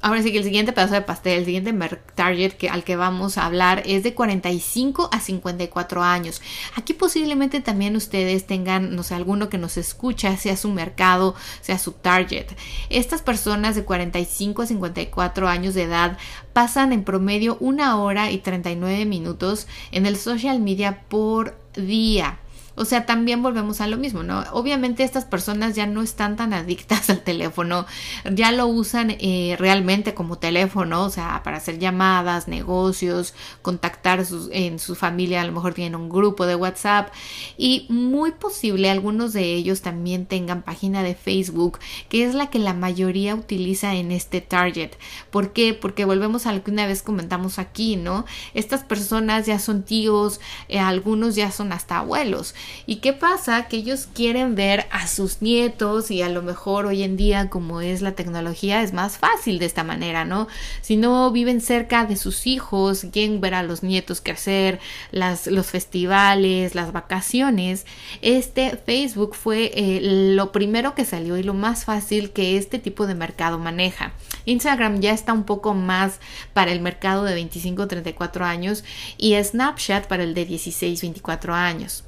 Ahora 0.02 0.20
sí 0.20 0.32
que 0.32 0.38
el 0.38 0.44
siguiente 0.44 0.72
pedazo 0.72 0.94
de 0.94 1.02
pastel, 1.02 1.38
el 1.38 1.44
siguiente 1.44 1.72
target 2.16 2.54
que, 2.54 2.68
al 2.68 2.82
que 2.82 2.96
vamos 2.96 3.38
a 3.38 3.46
hablar 3.46 3.84
es 3.86 4.02
de 4.02 4.14
45 4.14 5.08
a 5.12 5.20
54 5.20 6.02
años. 6.02 6.42
Aquí 6.74 6.92
posiblemente 6.92 7.60
también 7.60 7.94
ustedes 7.94 8.44
tengan, 8.44 8.96
no 8.96 9.04
sé, 9.04 9.14
alguno 9.14 9.48
que 9.48 9.58
nos 9.58 9.76
escucha, 9.76 10.36
sea 10.36 10.56
su 10.56 10.70
mercado, 10.70 11.36
sea 11.60 11.78
su 11.78 11.92
target. 11.92 12.46
Estas 12.90 13.22
personas 13.22 13.76
de 13.76 13.84
45 13.84 14.62
a 14.62 14.66
54 14.66 15.48
años 15.48 15.74
de 15.74 15.84
edad 15.84 16.18
pasan 16.52 16.92
en 16.92 17.04
promedio 17.04 17.56
una 17.60 17.96
hora 17.96 18.32
y 18.32 18.38
39 18.38 19.04
minutos 19.04 19.68
en 19.92 20.06
el 20.06 20.16
social 20.16 20.58
media 20.58 21.04
por 21.08 21.56
día. 21.74 22.40
O 22.74 22.84
sea, 22.84 23.06
también 23.06 23.42
volvemos 23.42 23.80
a 23.80 23.86
lo 23.86 23.98
mismo, 23.98 24.22
¿no? 24.22 24.44
Obviamente 24.52 25.04
estas 25.04 25.24
personas 25.24 25.74
ya 25.74 25.86
no 25.86 26.02
están 26.02 26.36
tan 26.36 26.54
adictas 26.54 27.10
al 27.10 27.22
teléfono, 27.22 27.86
ya 28.30 28.52
lo 28.52 28.66
usan 28.66 29.16
eh, 29.18 29.56
realmente 29.58 30.14
como 30.14 30.38
teléfono, 30.38 31.04
o 31.04 31.10
sea, 31.10 31.42
para 31.44 31.58
hacer 31.58 31.78
llamadas, 31.78 32.48
negocios, 32.48 33.34
contactar 33.60 34.24
en 34.52 34.78
su 34.78 34.94
familia, 34.94 35.42
a 35.42 35.44
lo 35.44 35.52
mejor 35.52 35.74
tienen 35.74 35.96
un 35.96 36.08
grupo 36.08 36.46
de 36.46 36.56
WhatsApp 36.56 37.12
y 37.56 37.86
muy 37.88 38.32
posible 38.32 38.90
algunos 38.90 39.32
de 39.32 39.54
ellos 39.54 39.82
también 39.82 40.26
tengan 40.26 40.62
página 40.62 41.02
de 41.02 41.14
Facebook, 41.14 41.78
que 42.08 42.24
es 42.24 42.34
la 42.34 42.48
que 42.48 42.58
la 42.58 42.74
mayoría 42.74 43.34
utiliza 43.34 43.94
en 43.94 44.12
este 44.12 44.40
target. 44.40 44.92
¿Por 45.30 45.52
qué? 45.52 45.74
Porque 45.74 46.04
volvemos 46.04 46.46
a 46.46 46.52
lo 46.52 46.62
que 46.62 46.70
una 46.70 46.86
vez 46.86 47.02
comentamos 47.02 47.58
aquí, 47.58 47.96
¿no? 47.96 48.24
Estas 48.54 48.82
personas 48.82 49.46
ya 49.46 49.58
son 49.58 49.82
tíos, 49.82 50.40
eh, 50.68 50.78
algunos 50.78 51.34
ya 51.34 51.50
son 51.50 51.72
hasta 51.72 51.98
abuelos. 51.98 52.54
¿Y 52.86 52.96
qué 52.96 53.12
pasa? 53.12 53.68
Que 53.68 53.76
ellos 53.76 54.08
quieren 54.12 54.54
ver 54.54 54.86
a 54.90 55.06
sus 55.06 55.40
nietos 55.40 56.10
y 56.10 56.22
a 56.22 56.28
lo 56.28 56.42
mejor 56.42 56.86
hoy 56.86 57.02
en 57.02 57.16
día 57.16 57.48
como 57.48 57.80
es 57.80 58.02
la 58.02 58.12
tecnología 58.12 58.82
es 58.82 58.92
más 58.92 59.18
fácil 59.18 59.58
de 59.58 59.66
esta 59.66 59.84
manera, 59.84 60.24
¿no? 60.24 60.48
Si 60.80 60.96
no 60.96 61.30
viven 61.30 61.60
cerca 61.60 62.04
de 62.06 62.16
sus 62.16 62.46
hijos, 62.46 63.06
quieren 63.12 63.40
ver 63.40 63.54
a 63.54 63.62
los 63.62 63.82
nietos 63.82 64.20
crecer, 64.20 64.80
las, 65.10 65.46
los 65.46 65.66
festivales, 65.66 66.74
las 66.74 66.92
vacaciones, 66.92 67.86
este 68.20 68.76
Facebook 68.76 69.34
fue 69.34 69.72
eh, 69.74 70.00
lo 70.34 70.52
primero 70.52 70.94
que 70.94 71.04
salió 71.04 71.36
y 71.36 71.42
lo 71.42 71.54
más 71.54 71.84
fácil 71.84 72.30
que 72.30 72.56
este 72.56 72.78
tipo 72.78 73.06
de 73.06 73.14
mercado 73.14 73.58
maneja. 73.58 74.12
Instagram 74.44 75.00
ya 75.00 75.12
está 75.12 75.32
un 75.32 75.44
poco 75.44 75.74
más 75.74 76.18
para 76.52 76.72
el 76.72 76.80
mercado 76.80 77.24
de 77.24 77.40
25-34 77.40 78.42
años 78.42 78.84
y 79.18 79.34
Snapchat 79.42 80.06
para 80.06 80.24
el 80.24 80.34
de 80.34 80.48
16-24 80.48 81.52
años. 81.52 82.04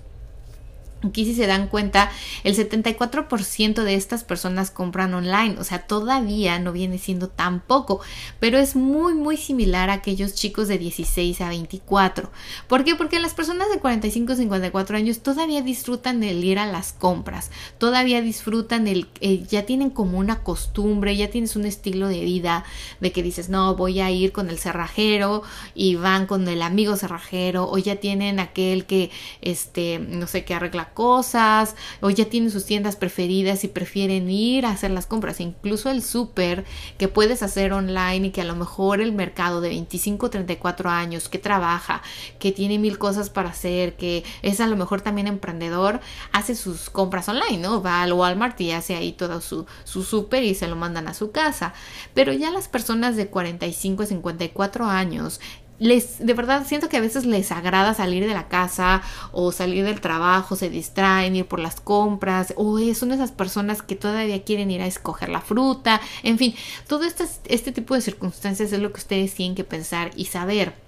Aquí 1.07 1.25
si 1.25 1.35
se 1.35 1.47
dan 1.47 1.69
cuenta, 1.69 2.11
el 2.45 2.57
74% 2.57 3.83
de 3.83 3.95
estas 3.95 4.25
personas 4.25 4.71
compran 4.71 5.15
online, 5.15 5.57
o 5.59 5.65
sea, 5.65 5.87
todavía 5.87 6.59
no 6.59 6.73
viene 6.73 6.99
siendo 6.99 7.29
tan 7.29 7.61
poco, 7.61 8.01
pero 8.41 8.59
es 8.59 8.77
muy 8.77 9.15
muy 9.15 9.37
similar 9.37 9.91
a 9.91 9.95
aquellos 9.95 10.35
chicos 10.35 10.69
de 10.69 10.79
16 10.79 11.41
a 11.41 11.49
24. 11.49 12.31
¿Por 12.69 12.85
qué? 12.85 12.95
Porque 12.95 13.21
las 13.21 13.35
personas 13.35 13.69
de 13.71 13.79
45 13.79 14.33
a 14.33 14.37
54 14.37 14.97
años 14.97 15.21
todavía 15.21 15.63
disfrutan 15.63 16.21
del 16.21 16.43
ir 16.43 16.59
a 16.59 16.67
las 16.67 16.93
compras, 16.93 17.51
todavía 17.79 18.21
disfrutan 18.21 18.89
el, 18.89 19.09
eh, 19.21 19.45
ya 19.49 19.67
tienen 19.67 19.91
como 19.91 20.19
una 20.19 20.43
costumbre, 20.43 21.17
ya 21.17 21.31
tienes 21.31 21.57
un 21.57 21.65
estilo 21.65 22.09
de 22.09 22.21
vida 22.21 22.65
de 23.01 23.13
que 23.13 23.23
dices, 23.23 23.49
no, 23.49 23.77
voy 23.77 24.01
a 24.01 24.11
ir 24.11 24.33
con 24.33 24.49
el 24.49 24.59
cerrajero 24.59 25.43
y 25.75 25.97
van 25.97 26.27
con 26.27 26.49
el 26.49 26.63
amigo 26.63 26.97
cerrajero, 26.97 27.69
o 27.71 27.79
ya 27.79 27.97
tienen 27.97 28.41
aquel 28.41 28.87
que, 28.87 29.11
este, 29.43 29.99
no 29.99 30.27
sé, 30.27 30.45
que 30.45 30.55
arregla 30.55 30.91
cosas 30.95 31.77
o 32.01 32.11
ya 32.11 32.25
tienen 32.27 32.51
sus 32.51 32.65
tiendas 32.65 32.97
preferidas 32.97 33.65
y 33.65 33.69
prefieren 33.69 34.31
ir 34.31 34.65
a 34.65 34.71
hacer 34.71 34.91
las 34.91 35.07
compras. 35.07 35.41
Incluso 35.41 35.91
el 35.91 36.03
súper 36.03 36.65
que 36.99 37.09
puedes 37.09 37.43
hacer 37.43 37.73
online 37.73 38.29
y 38.29 38.31
que 38.31 38.41
a 38.41 38.45
lo 38.45 38.57
mejor 38.57 39.01
el 39.01 39.13
mercado 39.13 39.61
de 39.61 39.69
25 39.71 40.31
34 40.31 40.91
años 40.91 41.29
que 41.29 41.39
trabaja, 41.39 42.03
que 42.39 42.53
tiene 42.53 42.79
mil 42.79 42.99
cosas 42.99 43.31
para 43.31 43.51
hacer, 43.51 43.97
que 43.97 44.25
es 44.43 44.61
a 44.61 44.67
lo 44.67 44.77
mejor 44.77 45.01
también 45.01 45.27
emprendedor, 45.27 46.01
hace 46.33 46.55
sus 46.55 46.91
compras 46.91 47.29
online, 47.29 47.59
¿no? 47.59 47.83
Va 47.83 48.03
al 48.03 48.13
Walmart 48.13 48.61
y 48.61 48.73
hace 48.73 48.95
ahí 48.95 49.13
todo 49.13 49.41
su 49.41 49.67
súper 49.85 50.45
y 50.45 50.55
se 50.55 50.69
lo 50.69 50.77
mandan 50.77 51.09
a 51.09 51.15
su 51.15 51.31
casa. 51.31 51.75
Pero 52.15 52.33
ya 52.33 52.51
las 52.51 52.69
personas 52.69 53.17
de 53.17 53.27
45 53.27 54.03
a 54.03 54.07
54 54.07 54.87
años 54.87 55.41
les, 55.79 56.25
de 56.25 56.35
verdad 56.35 56.67
siento 56.67 56.89
que 56.89 56.97
a 56.97 57.01
veces 57.01 57.27
les 57.27 57.51
agrada 57.53 57.95
salir 57.95 58.27
de 58.27 58.35
la 58.35 58.49
casa 58.49 59.03
o 59.33 59.53
salir 59.53 59.85
del 59.85 60.01
trabajo, 60.01 60.57
se 60.57 60.71
distraen, 60.71 61.37
ir 61.37 61.47
por 61.47 61.61
las 61.61 61.81
compras, 61.81 62.55
o 62.57 62.79
son 62.95 63.13
esas 63.13 63.33
personas 63.33 63.83
que 63.83 63.97
todavía 63.97 64.43
quieren 64.45 64.71
ir 64.71 64.83
a 64.83 64.87
escoger 64.87 65.29
la 65.29 65.41
fruta, 65.41 66.01
en 66.23 66.39
fin, 66.39 66.55
todo 66.87 67.05
este, 67.05 67.25
este 67.47 67.73
tipo 67.73 67.95
de 67.95 68.01
circunstancias 68.01 68.73
es 68.73 68.81
lo 68.81 68.93
que 68.93 69.01
ustedes 69.01 69.35
tienen 69.35 69.55
que 69.55 69.65
pensar 69.65 70.11
y 70.17 70.27
saber. 70.27 70.84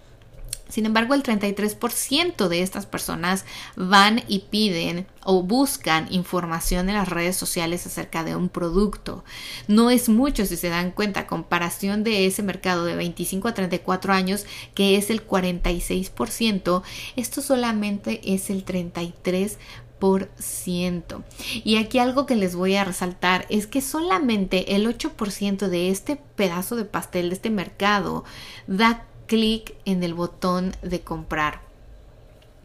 Sin 0.69 0.85
embargo, 0.85 1.15
el 1.15 1.23
33% 1.23 2.49
de 2.49 2.63
estas 2.63 2.87
personas 2.87 3.45
van 3.77 4.23
y 4.27 4.41
piden 4.51 5.07
o 5.25 5.43
buscan 5.43 6.13
información 6.13 6.89
en 6.89 6.97
las 6.97 7.09
redes 7.09 7.37
sociales 7.37 7.87
acerca 7.87 8.25
de 8.25 8.35
un 8.35 8.49
producto. 8.49 9.25
No 9.69 9.91
es 9.91 10.09
mucho 10.09 10.45
si 10.45 10.57
se 10.57 10.69
dan 10.69 10.91
cuenta, 10.91 11.27
comparación 11.27 12.03
de 12.03 12.27
ese 12.27 12.43
mercado 12.43 12.85
de 12.85 12.97
25 12.97 13.49
a 13.49 13.55
34 13.55 14.13
años, 14.13 14.45
que 14.75 14.97
es 14.97 15.11
el 15.11 15.27
46%, 15.27 16.83
esto 17.15 17.43
solamente 17.43 18.21
es 18.35 18.51
el 18.51 18.65
33%. 18.65 19.57
Y 21.65 21.77
aquí 21.77 21.99
algo 21.99 22.27
que 22.27 22.37
les 22.37 22.55
voy 22.55 22.77
a 22.77 22.85
resaltar 22.85 23.47
es 23.49 23.67
que 23.67 23.81
solamente 23.81 24.77
el 24.77 24.87
8% 24.87 25.69
de 25.69 25.91
este 25.91 26.17
pedazo 26.17 26.77
de 26.77 26.85
pastel, 26.85 27.31
de 27.31 27.35
este 27.37 27.51
mercado, 27.51 28.25
da 28.67 29.07
clic 29.27 29.75
en 29.85 30.03
el 30.03 30.15
botón 30.15 30.73
de 30.83 31.01
comprar 31.01 31.66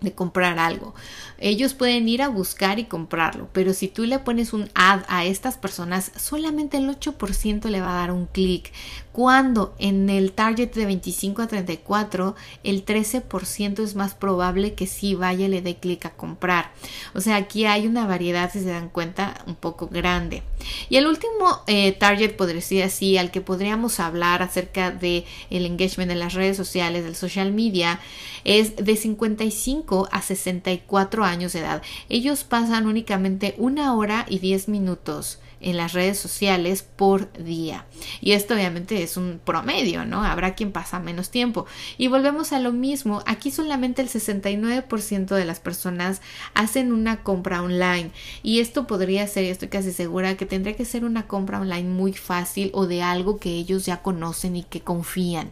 de 0.01 0.13
comprar 0.13 0.59
algo. 0.59 0.93
Ellos 1.37 1.73
pueden 1.73 2.09
ir 2.09 2.21
a 2.21 2.27
buscar 2.27 2.79
y 2.79 2.85
comprarlo, 2.85 3.47
pero 3.53 3.73
si 3.73 3.87
tú 3.87 4.03
le 4.05 4.19
pones 4.19 4.53
un 4.53 4.69
ad 4.73 5.01
a 5.07 5.25
estas 5.25 5.57
personas, 5.57 6.11
solamente 6.17 6.77
el 6.77 6.89
8% 6.89 7.69
le 7.69 7.81
va 7.81 7.93
a 7.93 8.01
dar 8.01 8.11
un 8.11 8.25
clic. 8.25 8.71
Cuando 9.11 9.75
en 9.77 10.09
el 10.09 10.31
target 10.31 10.73
de 10.73 10.85
25 10.85 11.41
a 11.41 11.47
34, 11.47 12.35
el 12.63 12.85
13% 12.85 13.83
es 13.83 13.95
más 13.95 14.13
probable 14.13 14.73
que 14.73 14.87
sí 14.87 15.15
vaya 15.15 15.45
y 15.45 15.49
le 15.49 15.61
dé 15.61 15.75
clic 15.75 16.05
a 16.05 16.11
comprar. 16.11 16.71
O 17.13 17.21
sea, 17.21 17.35
aquí 17.35 17.65
hay 17.65 17.87
una 17.87 18.07
variedad, 18.07 18.51
si 18.51 18.59
se 18.59 18.69
dan 18.69 18.89
cuenta, 18.89 19.43
un 19.47 19.55
poco 19.55 19.87
grande. 19.87 20.43
Y 20.89 20.97
el 20.97 21.07
último 21.07 21.61
eh, 21.67 21.91
target, 21.91 22.35
podría 22.35 22.55
decir 22.55 22.83
así, 22.83 23.17
al 23.17 23.31
que 23.31 23.41
podríamos 23.41 23.99
hablar 23.99 24.41
acerca 24.43 24.91
de 24.91 25.25
el 25.49 25.65
engagement 25.65 26.11
en 26.11 26.19
las 26.19 26.33
redes 26.33 26.55
sociales, 26.55 27.03
del 27.03 27.15
social 27.15 27.51
media, 27.51 27.99
es 28.43 28.77
de 28.77 28.95
55 28.95 29.90
a 30.11 30.21
64 30.21 31.23
años 31.25 31.53
de 31.53 31.59
edad. 31.59 31.81
Ellos 32.09 32.43
pasan 32.43 32.87
únicamente 32.87 33.55
una 33.57 33.95
hora 33.95 34.25
y 34.29 34.39
10 34.39 34.69
minutos 34.69 35.39
en 35.61 35.77
las 35.77 35.93
redes 35.93 36.19
sociales 36.19 36.83
por 36.83 37.31
día. 37.33 37.85
Y 38.19 38.33
esto 38.33 38.53
obviamente 38.53 39.03
es 39.03 39.17
un 39.17 39.39
promedio, 39.43 40.05
¿no? 40.05 40.23
Habrá 40.23 40.55
quien 40.55 40.71
pasa 40.71 40.99
menos 40.99 41.29
tiempo. 41.29 41.65
Y 41.97 42.07
volvemos 42.07 42.53
a 42.53 42.59
lo 42.59 42.71
mismo, 42.71 43.23
aquí 43.25 43.51
solamente 43.51 44.01
el 44.01 44.09
69% 44.09 45.35
de 45.35 45.45
las 45.45 45.59
personas 45.59 46.21
hacen 46.53 46.91
una 46.91 47.23
compra 47.23 47.61
online. 47.61 48.11
Y 48.43 48.59
esto 48.59 48.87
podría 48.87 49.27
ser, 49.27 49.45
estoy 49.45 49.69
casi 49.69 49.91
segura, 49.91 50.37
que 50.37 50.45
tendría 50.45 50.75
que 50.75 50.85
ser 50.85 51.05
una 51.05 51.27
compra 51.27 51.61
online 51.61 51.89
muy 51.89 52.13
fácil 52.13 52.71
o 52.73 52.87
de 52.87 53.01
algo 53.03 53.39
que 53.39 53.49
ellos 53.49 53.85
ya 53.85 54.01
conocen 54.01 54.55
y 54.55 54.63
que 54.63 54.81
confían. 54.81 55.51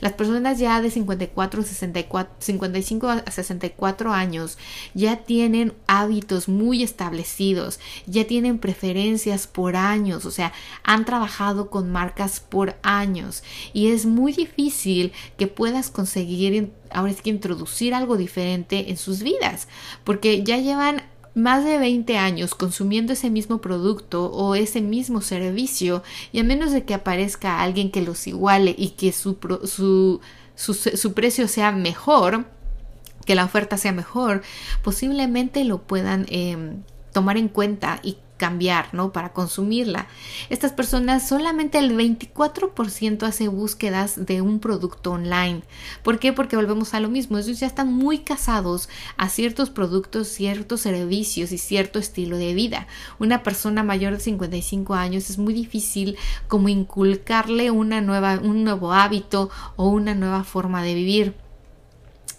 Las 0.00 0.12
personas 0.12 0.58
ya 0.58 0.80
de 0.80 0.90
54, 0.90 1.62
64, 1.62 2.34
55 2.38 3.08
a 3.08 3.30
64 3.30 4.12
años 4.12 4.58
ya 4.94 5.16
tienen 5.16 5.74
hábitos 5.86 6.48
muy 6.48 6.82
establecidos, 6.82 7.80
ya 8.06 8.26
tienen 8.26 8.58
preferencias 8.58 9.46
por 9.50 9.76
años, 9.76 10.24
o 10.24 10.30
sea, 10.30 10.52
han 10.82 11.04
trabajado 11.04 11.70
con 11.70 11.90
marcas 11.90 12.40
por 12.40 12.76
años. 12.82 13.42
Y 13.72 13.88
es 13.88 14.06
muy 14.06 14.32
difícil 14.32 15.12
que 15.36 15.46
puedas 15.46 15.90
conseguir 15.90 16.72
ahora 16.90 17.12
es 17.12 17.22
que 17.22 17.30
introducir 17.30 17.94
algo 17.94 18.16
diferente 18.16 18.90
en 18.90 18.96
sus 18.96 19.22
vidas, 19.22 19.68
porque 20.04 20.42
ya 20.42 20.58
llevan 20.58 21.02
más 21.34 21.64
de 21.64 21.78
20 21.78 22.18
años 22.18 22.54
consumiendo 22.54 23.12
ese 23.12 23.30
mismo 23.30 23.60
producto 23.60 24.26
o 24.26 24.54
ese 24.54 24.80
mismo 24.80 25.20
servicio 25.20 26.02
y 26.32 26.40
a 26.40 26.44
menos 26.44 26.72
de 26.72 26.84
que 26.84 26.94
aparezca 26.94 27.62
alguien 27.62 27.90
que 27.90 28.02
los 28.02 28.26
iguale 28.26 28.74
y 28.76 28.90
que 28.90 29.12
su, 29.12 29.38
su, 29.64 30.20
su, 30.56 31.12
precio 31.12 31.46
sea 31.46 31.70
mejor, 31.70 32.46
que 33.26 33.36
la 33.36 33.44
oferta 33.44 33.76
sea 33.76 33.92
mejor, 33.92 34.42
posiblemente 34.82 35.64
lo 35.64 35.82
puedan 35.82 36.26
em, 36.30 36.82
tomar 37.20 37.36
en 37.36 37.48
cuenta 37.48 38.00
y 38.02 38.16
cambiar, 38.38 38.94
¿no? 38.94 39.12
Para 39.12 39.34
consumirla. 39.34 40.06
Estas 40.48 40.72
personas, 40.72 41.28
solamente 41.28 41.76
el 41.78 41.94
24% 41.94 43.24
hace 43.24 43.48
búsquedas 43.48 44.24
de 44.24 44.40
un 44.40 44.58
producto 44.58 45.12
online. 45.12 45.60
¿Por 46.02 46.18
qué? 46.18 46.32
Porque 46.32 46.56
volvemos 46.56 46.94
a 46.94 47.00
lo 47.00 47.10
mismo. 47.10 47.36
Ellos 47.36 47.60
ya 47.60 47.66
están 47.66 47.92
muy 47.92 48.20
casados 48.20 48.88
a 49.18 49.28
ciertos 49.28 49.68
productos, 49.68 50.28
ciertos 50.28 50.80
servicios 50.80 51.52
y 51.52 51.58
cierto 51.58 51.98
estilo 51.98 52.38
de 52.38 52.54
vida. 52.54 52.86
Una 53.18 53.42
persona 53.42 53.82
mayor 53.82 54.14
de 54.14 54.20
55 54.20 54.94
años 54.94 55.28
es 55.28 55.36
muy 55.36 55.52
difícil 55.52 56.16
como 56.48 56.70
inculcarle 56.70 57.70
una 57.70 58.00
nueva, 58.00 58.40
un 58.42 58.64
nuevo 58.64 58.94
hábito 58.94 59.50
o 59.76 59.88
una 59.88 60.14
nueva 60.14 60.44
forma 60.44 60.82
de 60.82 60.94
vivir. 60.94 61.49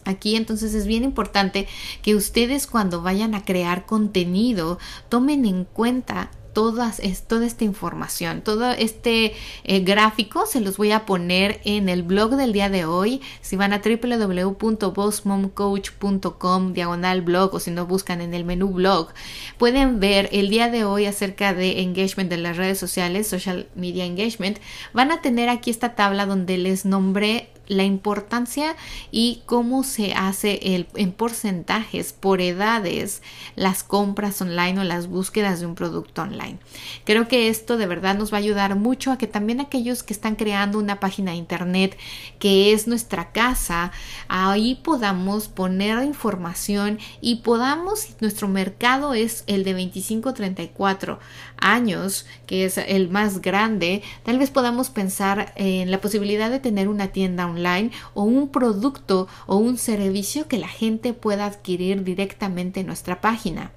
Aquí 0.06 0.36
entonces 0.36 0.74
es 0.74 0.88
bien 0.88 1.04
importante 1.04 1.68
que 2.02 2.16
ustedes 2.16 2.68
cuando 2.68 3.02
vayan 3.02 3.36
a 3.36 3.46
crear 3.46 3.86
contenido 3.86 4.80
tomen 5.10 5.46
en 5.46 5.66
cuenta 5.66 6.32
toda 6.54 6.94
esta 7.00 7.64
información, 7.64 8.42
todo 8.42 8.72
este 8.72 9.34
eh, 9.64 9.80
gráfico 9.82 10.46
se 10.46 10.60
los 10.60 10.76
voy 10.78 10.92
a 10.92 11.06
poner 11.06 11.62
en 11.64 11.88
el 11.90 12.04
blog 12.04 12.36
del 12.36 12.54
día 12.54 12.70
de 12.70 12.86
hoy. 12.86 13.22
Si 13.42 13.56
van 13.56 13.74
a 13.74 13.82
www.bossmomcoach.com 13.82 16.74
diagonal 16.74 17.22
blog 17.22 17.56
o 17.56 17.60
si 17.60 17.72
no 17.72 17.86
buscan 17.86 18.22
en 18.22 18.34
el 18.34 18.44
menú 18.44 18.70
blog, 18.70 19.10
pueden 19.58 20.00
ver 20.00 20.30
el 20.32 20.50
día 20.50 20.70
de 20.70 20.84
hoy 20.84 21.06
acerca 21.06 21.54
de 21.54 21.82
engagement 21.82 22.30
de 22.30 22.38
las 22.38 22.58
redes 22.58 22.80
sociales, 22.80 23.28
social 23.28 23.68
media 23.76 24.06
engagement. 24.06 24.58
Van 24.94 25.12
a 25.12 25.22
tener 25.22 25.50
aquí 25.50 25.70
esta 25.70 25.94
tabla 25.96 26.26
donde 26.26 26.58
les 26.58 26.86
nombré 26.86 27.51
la 27.72 27.86
importancia 27.86 28.76
y 29.12 29.44
cómo 29.46 29.84
se 29.84 30.14
hace 30.14 30.76
el, 30.76 30.88
en 30.96 31.14
porcentajes 31.14 32.12
por 32.12 32.42
edades 32.42 33.22
las 33.56 33.84
compras 33.84 34.42
online 34.42 34.82
o 34.82 34.84
las 34.84 35.08
búsquedas 35.08 35.62
de 35.62 35.68
un 35.68 35.76
producto 35.76 36.24
online. 36.24 36.58
Creo 37.06 37.30
que 37.30 37.48
esto 37.48 37.78
de 37.78 37.88
verdad 37.88 38.18
nos 38.18 38.34
va 38.34 38.38
a 38.38 38.40
ayudar 38.40 38.76
mucho 38.76 39.10
a 39.12 39.18
que 39.18 39.26
también 39.26 39.62
aquellos 39.62 40.04
que 40.04 40.12
están 40.12 40.36
creando 40.36 40.80
una 40.80 41.00
página 41.00 41.32
de 41.32 41.38
internet 41.38 41.98
que 42.40 42.74
es 42.74 42.88
nuestra 42.88 43.32
casa, 43.32 43.94
ahí 44.28 44.76
podamos 44.84 45.48
poner 45.48 46.04
información 46.04 47.00
y 47.22 47.38
podamos, 47.38 48.10
nuestro 48.20 48.50
mercado 48.50 49.14
es 49.14 49.46
el 49.48 49.64
de 49.64 49.78
25-34 49.78 51.20
años, 51.62 52.26
que 52.46 52.66
es 52.66 52.78
el 52.78 53.10
más 53.10 53.42
grande, 53.42 54.04
tal 54.24 54.40
vez 54.40 54.50
podamos 54.50 54.90
pensar 54.90 55.54
en 55.56 55.92
la 55.92 56.02
posibilidad 56.02 56.50
de 56.50 56.60
tener 56.60 56.90
una 56.90 57.08
tienda 57.08 57.46
online 57.46 57.92
o 58.14 58.24
un 58.24 58.50
producto 58.50 59.28
o 59.48 59.56
un 59.56 59.78
servicio 59.78 60.48
que 60.48 60.58
la 60.58 60.68
gente 60.68 61.14
pueda 61.14 61.46
adquirir 61.46 62.04
directamente 62.04 62.82
en 62.82 62.88
nuestra 62.88 63.22
página. 63.22 63.72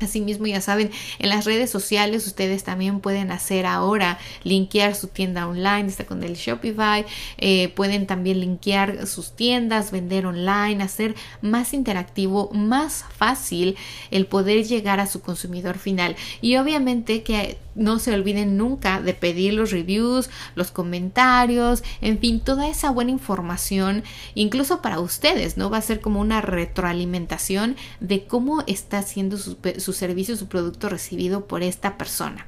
Asimismo, 0.00 0.46
ya 0.46 0.60
saben, 0.60 0.90
en 1.18 1.28
las 1.28 1.44
redes 1.44 1.70
sociales 1.70 2.26
ustedes 2.26 2.64
también 2.64 3.00
pueden 3.00 3.30
hacer 3.30 3.66
ahora 3.66 4.18
linkear 4.44 4.94
su 4.94 5.08
tienda 5.08 5.48
online, 5.48 5.86
está 5.88 6.06
con 6.06 6.22
el 6.22 6.34
Shopify, 6.34 7.04
eh, 7.38 7.68
pueden 7.70 8.06
también 8.06 8.40
linkear 8.40 9.06
sus 9.06 9.34
tiendas, 9.34 9.90
vender 9.90 10.26
online, 10.26 10.82
hacer 10.82 11.14
más 11.42 11.74
interactivo, 11.74 12.50
más 12.52 13.04
fácil 13.16 13.76
el 14.10 14.26
poder 14.26 14.64
llegar 14.64 15.00
a 15.00 15.06
su 15.06 15.20
consumidor 15.20 15.78
final. 15.78 16.16
Y 16.40 16.56
obviamente 16.56 17.22
que 17.22 17.58
no 17.78 17.98
se 17.98 18.12
olviden 18.12 18.56
nunca 18.56 19.00
de 19.00 19.14
pedir 19.14 19.54
los 19.54 19.70
reviews, 19.70 20.28
los 20.54 20.70
comentarios, 20.70 21.82
en 22.00 22.18
fin, 22.18 22.40
toda 22.40 22.68
esa 22.68 22.90
buena 22.90 23.10
información, 23.10 24.04
incluso 24.34 24.82
para 24.82 25.00
ustedes, 25.00 25.56
¿no? 25.56 25.70
Va 25.70 25.78
a 25.78 25.82
ser 25.82 26.00
como 26.00 26.20
una 26.20 26.40
retroalimentación 26.40 27.76
de 28.00 28.26
cómo 28.26 28.62
está 28.66 29.02
siendo 29.02 29.38
su, 29.38 29.92
servicio, 29.92 30.36
su 30.36 30.48
producto 30.48 30.88
recibido 30.88 31.46
por 31.46 31.62
esta 31.62 31.96
persona. 31.96 32.46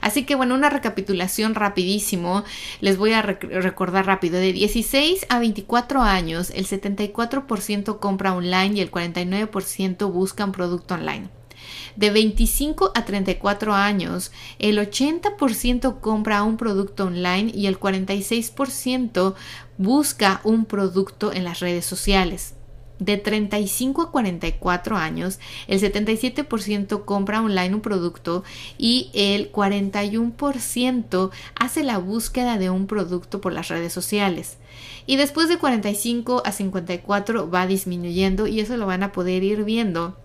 Así 0.00 0.24
que 0.24 0.36
bueno, 0.36 0.54
una 0.54 0.70
recapitulación 0.70 1.56
rapidísimo. 1.56 2.44
Les 2.80 2.96
voy 2.96 3.12
a 3.12 3.22
recordar 3.22 4.06
rápido. 4.06 4.38
De 4.38 4.52
16 4.52 5.26
a 5.28 5.40
24 5.40 6.02
años, 6.02 6.50
el 6.50 6.66
74% 6.66 7.98
compra 7.98 8.32
online 8.32 8.76
y 8.76 8.80
el 8.80 8.92
49% 8.92 10.12
busca 10.12 10.44
un 10.44 10.52
producto 10.52 10.94
online. 10.94 11.28
De 11.98 12.10
25 12.10 12.92
a 12.94 13.04
34 13.04 13.74
años, 13.74 14.30
el 14.60 14.78
80% 14.78 15.98
compra 15.98 16.44
un 16.44 16.56
producto 16.56 17.06
online 17.06 17.50
y 17.52 17.66
el 17.66 17.80
46% 17.80 19.34
busca 19.78 20.40
un 20.44 20.64
producto 20.64 21.32
en 21.32 21.42
las 21.42 21.58
redes 21.58 21.84
sociales. 21.86 22.54
De 23.00 23.16
35 23.16 24.02
a 24.02 24.10
44 24.12 24.96
años, 24.96 25.40
el 25.66 25.80
77% 25.80 27.04
compra 27.04 27.42
online 27.42 27.74
un 27.74 27.80
producto 27.80 28.44
y 28.78 29.10
el 29.12 29.50
41% 29.50 31.30
hace 31.56 31.82
la 31.82 31.98
búsqueda 31.98 32.58
de 32.58 32.70
un 32.70 32.86
producto 32.86 33.40
por 33.40 33.52
las 33.52 33.66
redes 33.66 33.92
sociales. 33.92 34.58
Y 35.06 35.16
después 35.16 35.48
de 35.48 35.58
45 35.58 36.42
a 36.44 36.52
54 36.52 37.50
va 37.50 37.66
disminuyendo 37.66 38.46
y 38.46 38.60
eso 38.60 38.76
lo 38.76 38.86
van 38.86 39.02
a 39.02 39.10
poder 39.10 39.42
ir 39.42 39.64
viendo 39.64 40.16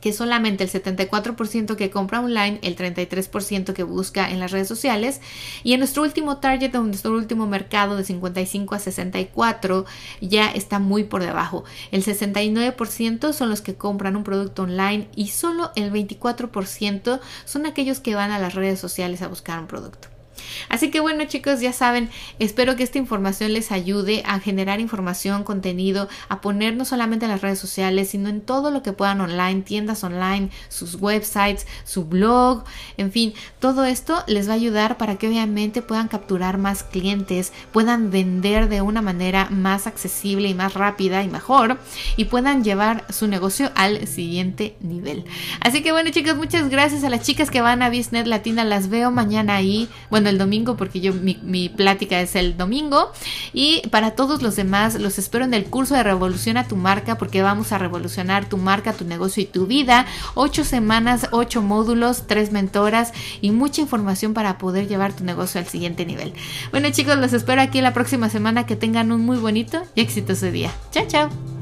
que 0.00 0.12
solamente 0.12 0.64
el 0.64 0.70
74% 0.70 1.76
que 1.76 1.90
compra 1.90 2.20
online, 2.20 2.58
el 2.62 2.76
33% 2.76 3.72
que 3.72 3.82
busca 3.82 4.30
en 4.30 4.40
las 4.40 4.50
redes 4.50 4.68
sociales 4.68 5.20
y 5.62 5.72
en 5.72 5.80
nuestro 5.80 6.02
último 6.02 6.38
target, 6.38 6.74
en 6.74 6.86
nuestro 6.86 7.12
último 7.12 7.46
mercado 7.46 7.96
de 7.96 8.04
55 8.04 8.74
a 8.74 8.78
64 8.78 9.84
ya 10.20 10.50
está 10.50 10.78
muy 10.78 11.04
por 11.04 11.22
debajo. 11.22 11.64
El 11.90 12.04
69% 12.04 13.32
son 13.32 13.50
los 13.50 13.60
que 13.60 13.74
compran 13.74 14.16
un 14.16 14.24
producto 14.24 14.62
online 14.62 15.08
y 15.14 15.28
solo 15.28 15.72
el 15.76 15.92
24% 15.92 17.20
son 17.44 17.66
aquellos 17.66 18.00
que 18.00 18.14
van 18.14 18.30
a 18.30 18.38
las 18.38 18.54
redes 18.54 18.80
sociales 18.80 19.22
a 19.22 19.28
buscar 19.28 19.58
un 19.58 19.66
producto. 19.66 20.19
Así 20.68 20.90
que 20.90 21.00
bueno 21.00 21.24
chicos, 21.24 21.60
ya 21.60 21.72
saben, 21.72 22.10
espero 22.38 22.76
que 22.76 22.82
esta 22.82 22.98
información 22.98 23.52
les 23.52 23.72
ayude 23.72 24.22
a 24.26 24.40
generar 24.40 24.80
información, 24.80 25.44
contenido, 25.44 26.08
a 26.28 26.40
poner 26.40 26.76
no 26.76 26.84
solamente 26.84 27.26
en 27.26 27.32
las 27.32 27.40
redes 27.40 27.58
sociales, 27.58 28.10
sino 28.10 28.28
en 28.28 28.40
todo 28.40 28.70
lo 28.70 28.82
que 28.82 28.92
puedan 28.92 29.20
online, 29.20 29.62
tiendas 29.62 30.04
online, 30.04 30.50
sus 30.68 30.96
websites, 30.96 31.66
su 31.84 32.04
blog, 32.04 32.64
en 32.96 33.12
fin, 33.12 33.34
todo 33.58 33.84
esto 33.84 34.22
les 34.26 34.48
va 34.48 34.52
a 34.52 34.56
ayudar 34.56 34.96
para 34.96 35.16
que 35.16 35.28
obviamente 35.28 35.82
puedan 35.82 36.08
capturar 36.08 36.58
más 36.58 36.82
clientes, 36.82 37.52
puedan 37.72 38.10
vender 38.10 38.68
de 38.68 38.80
una 38.80 39.02
manera 39.02 39.48
más 39.50 39.86
accesible 39.86 40.48
y 40.48 40.54
más 40.54 40.74
rápida 40.74 41.22
y 41.22 41.28
mejor 41.28 41.78
y 42.16 42.26
puedan 42.26 42.64
llevar 42.64 43.04
su 43.10 43.26
negocio 43.26 43.70
al 43.74 44.06
siguiente 44.06 44.76
nivel. 44.80 45.24
Así 45.60 45.82
que 45.82 45.92
bueno 45.92 46.10
chicos, 46.10 46.36
muchas 46.36 46.68
gracias 46.68 47.04
a 47.04 47.10
las 47.10 47.22
chicas 47.22 47.50
que 47.50 47.60
van 47.60 47.82
a 47.82 47.90
Business 47.90 48.26
Latina, 48.26 48.64
las 48.64 48.88
veo 48.88 49.10
mañana 49.10 49.56
ahí, 49.56 49.88
bueno, 50.10 50.29
el 50.30 50.38
domingo 50.38 50.76
porque 50.76 51.00
yo 51.00 51.12
mi, 51.12 51.68
plática 51.68 52.20
es 52.20 52.36
el 52.36 52.56
domingo. 52.56 53.12
Y 53.52 53.86
para 53.88 54.12
todos 54.12 54.42
los 54.42 54.56
demás, 54.56 54.94
los 54.94 55.18
espero 55.18 55.44
en 55.44 55.54
el 55.54 55.64
curso 55.64 55.94
de 55.94 56.02
Revoluciona 56.02 56.66
tu 56.66 56.76
marca 56.76 57.18
porque 57.18 57.42
vamos 57.42 57.72
a 57.72 57.78
revolucionar 57.78 58.48
tu 58.48 58.56
marca, 58.56 58.92
tu 58.92 59.04
negocio 59.04 59.42
y 59.42 59.46
tu 59.46 59.66
vida. 59.66 60.06
Ocho 60.34 60.64
semanas, 60.64 61.28
ocho 61.32 61.62
módulos, 61.62 62.26
tres 62.26 62.52
mentoras 62.52 63.12
y 63.40 63.50
mucha 63.50 63.82
información 63.82 64.34
para 64.34 64.58
poder 64.58 64.88
llevar 64.88 65.12
tu 65.12 65.24
negocio 65.24 65.60
al 65.60 65.66
siguiente 65.66 66.06
nivel. 66.06 66.32
Bueno 66.70 66.90
chicos, 66.90 67.16
los 67.18 67.32
espero 67.32 67.60
aquí 67.60 67.80
la 67.80 67.92
próxima 67.92 68.30
semana. 68.30 68.66
Que 68.66 68.76
tengan 68.76 69.12
un 69.12 69.20
muy 69.24 69.38
bonito 69.38 69.82
y 69.94 70.00
exitoso 70.00 70.50
día. 70.50 70.70
Chao, 70.92 71.06
chao. 71.06 71.59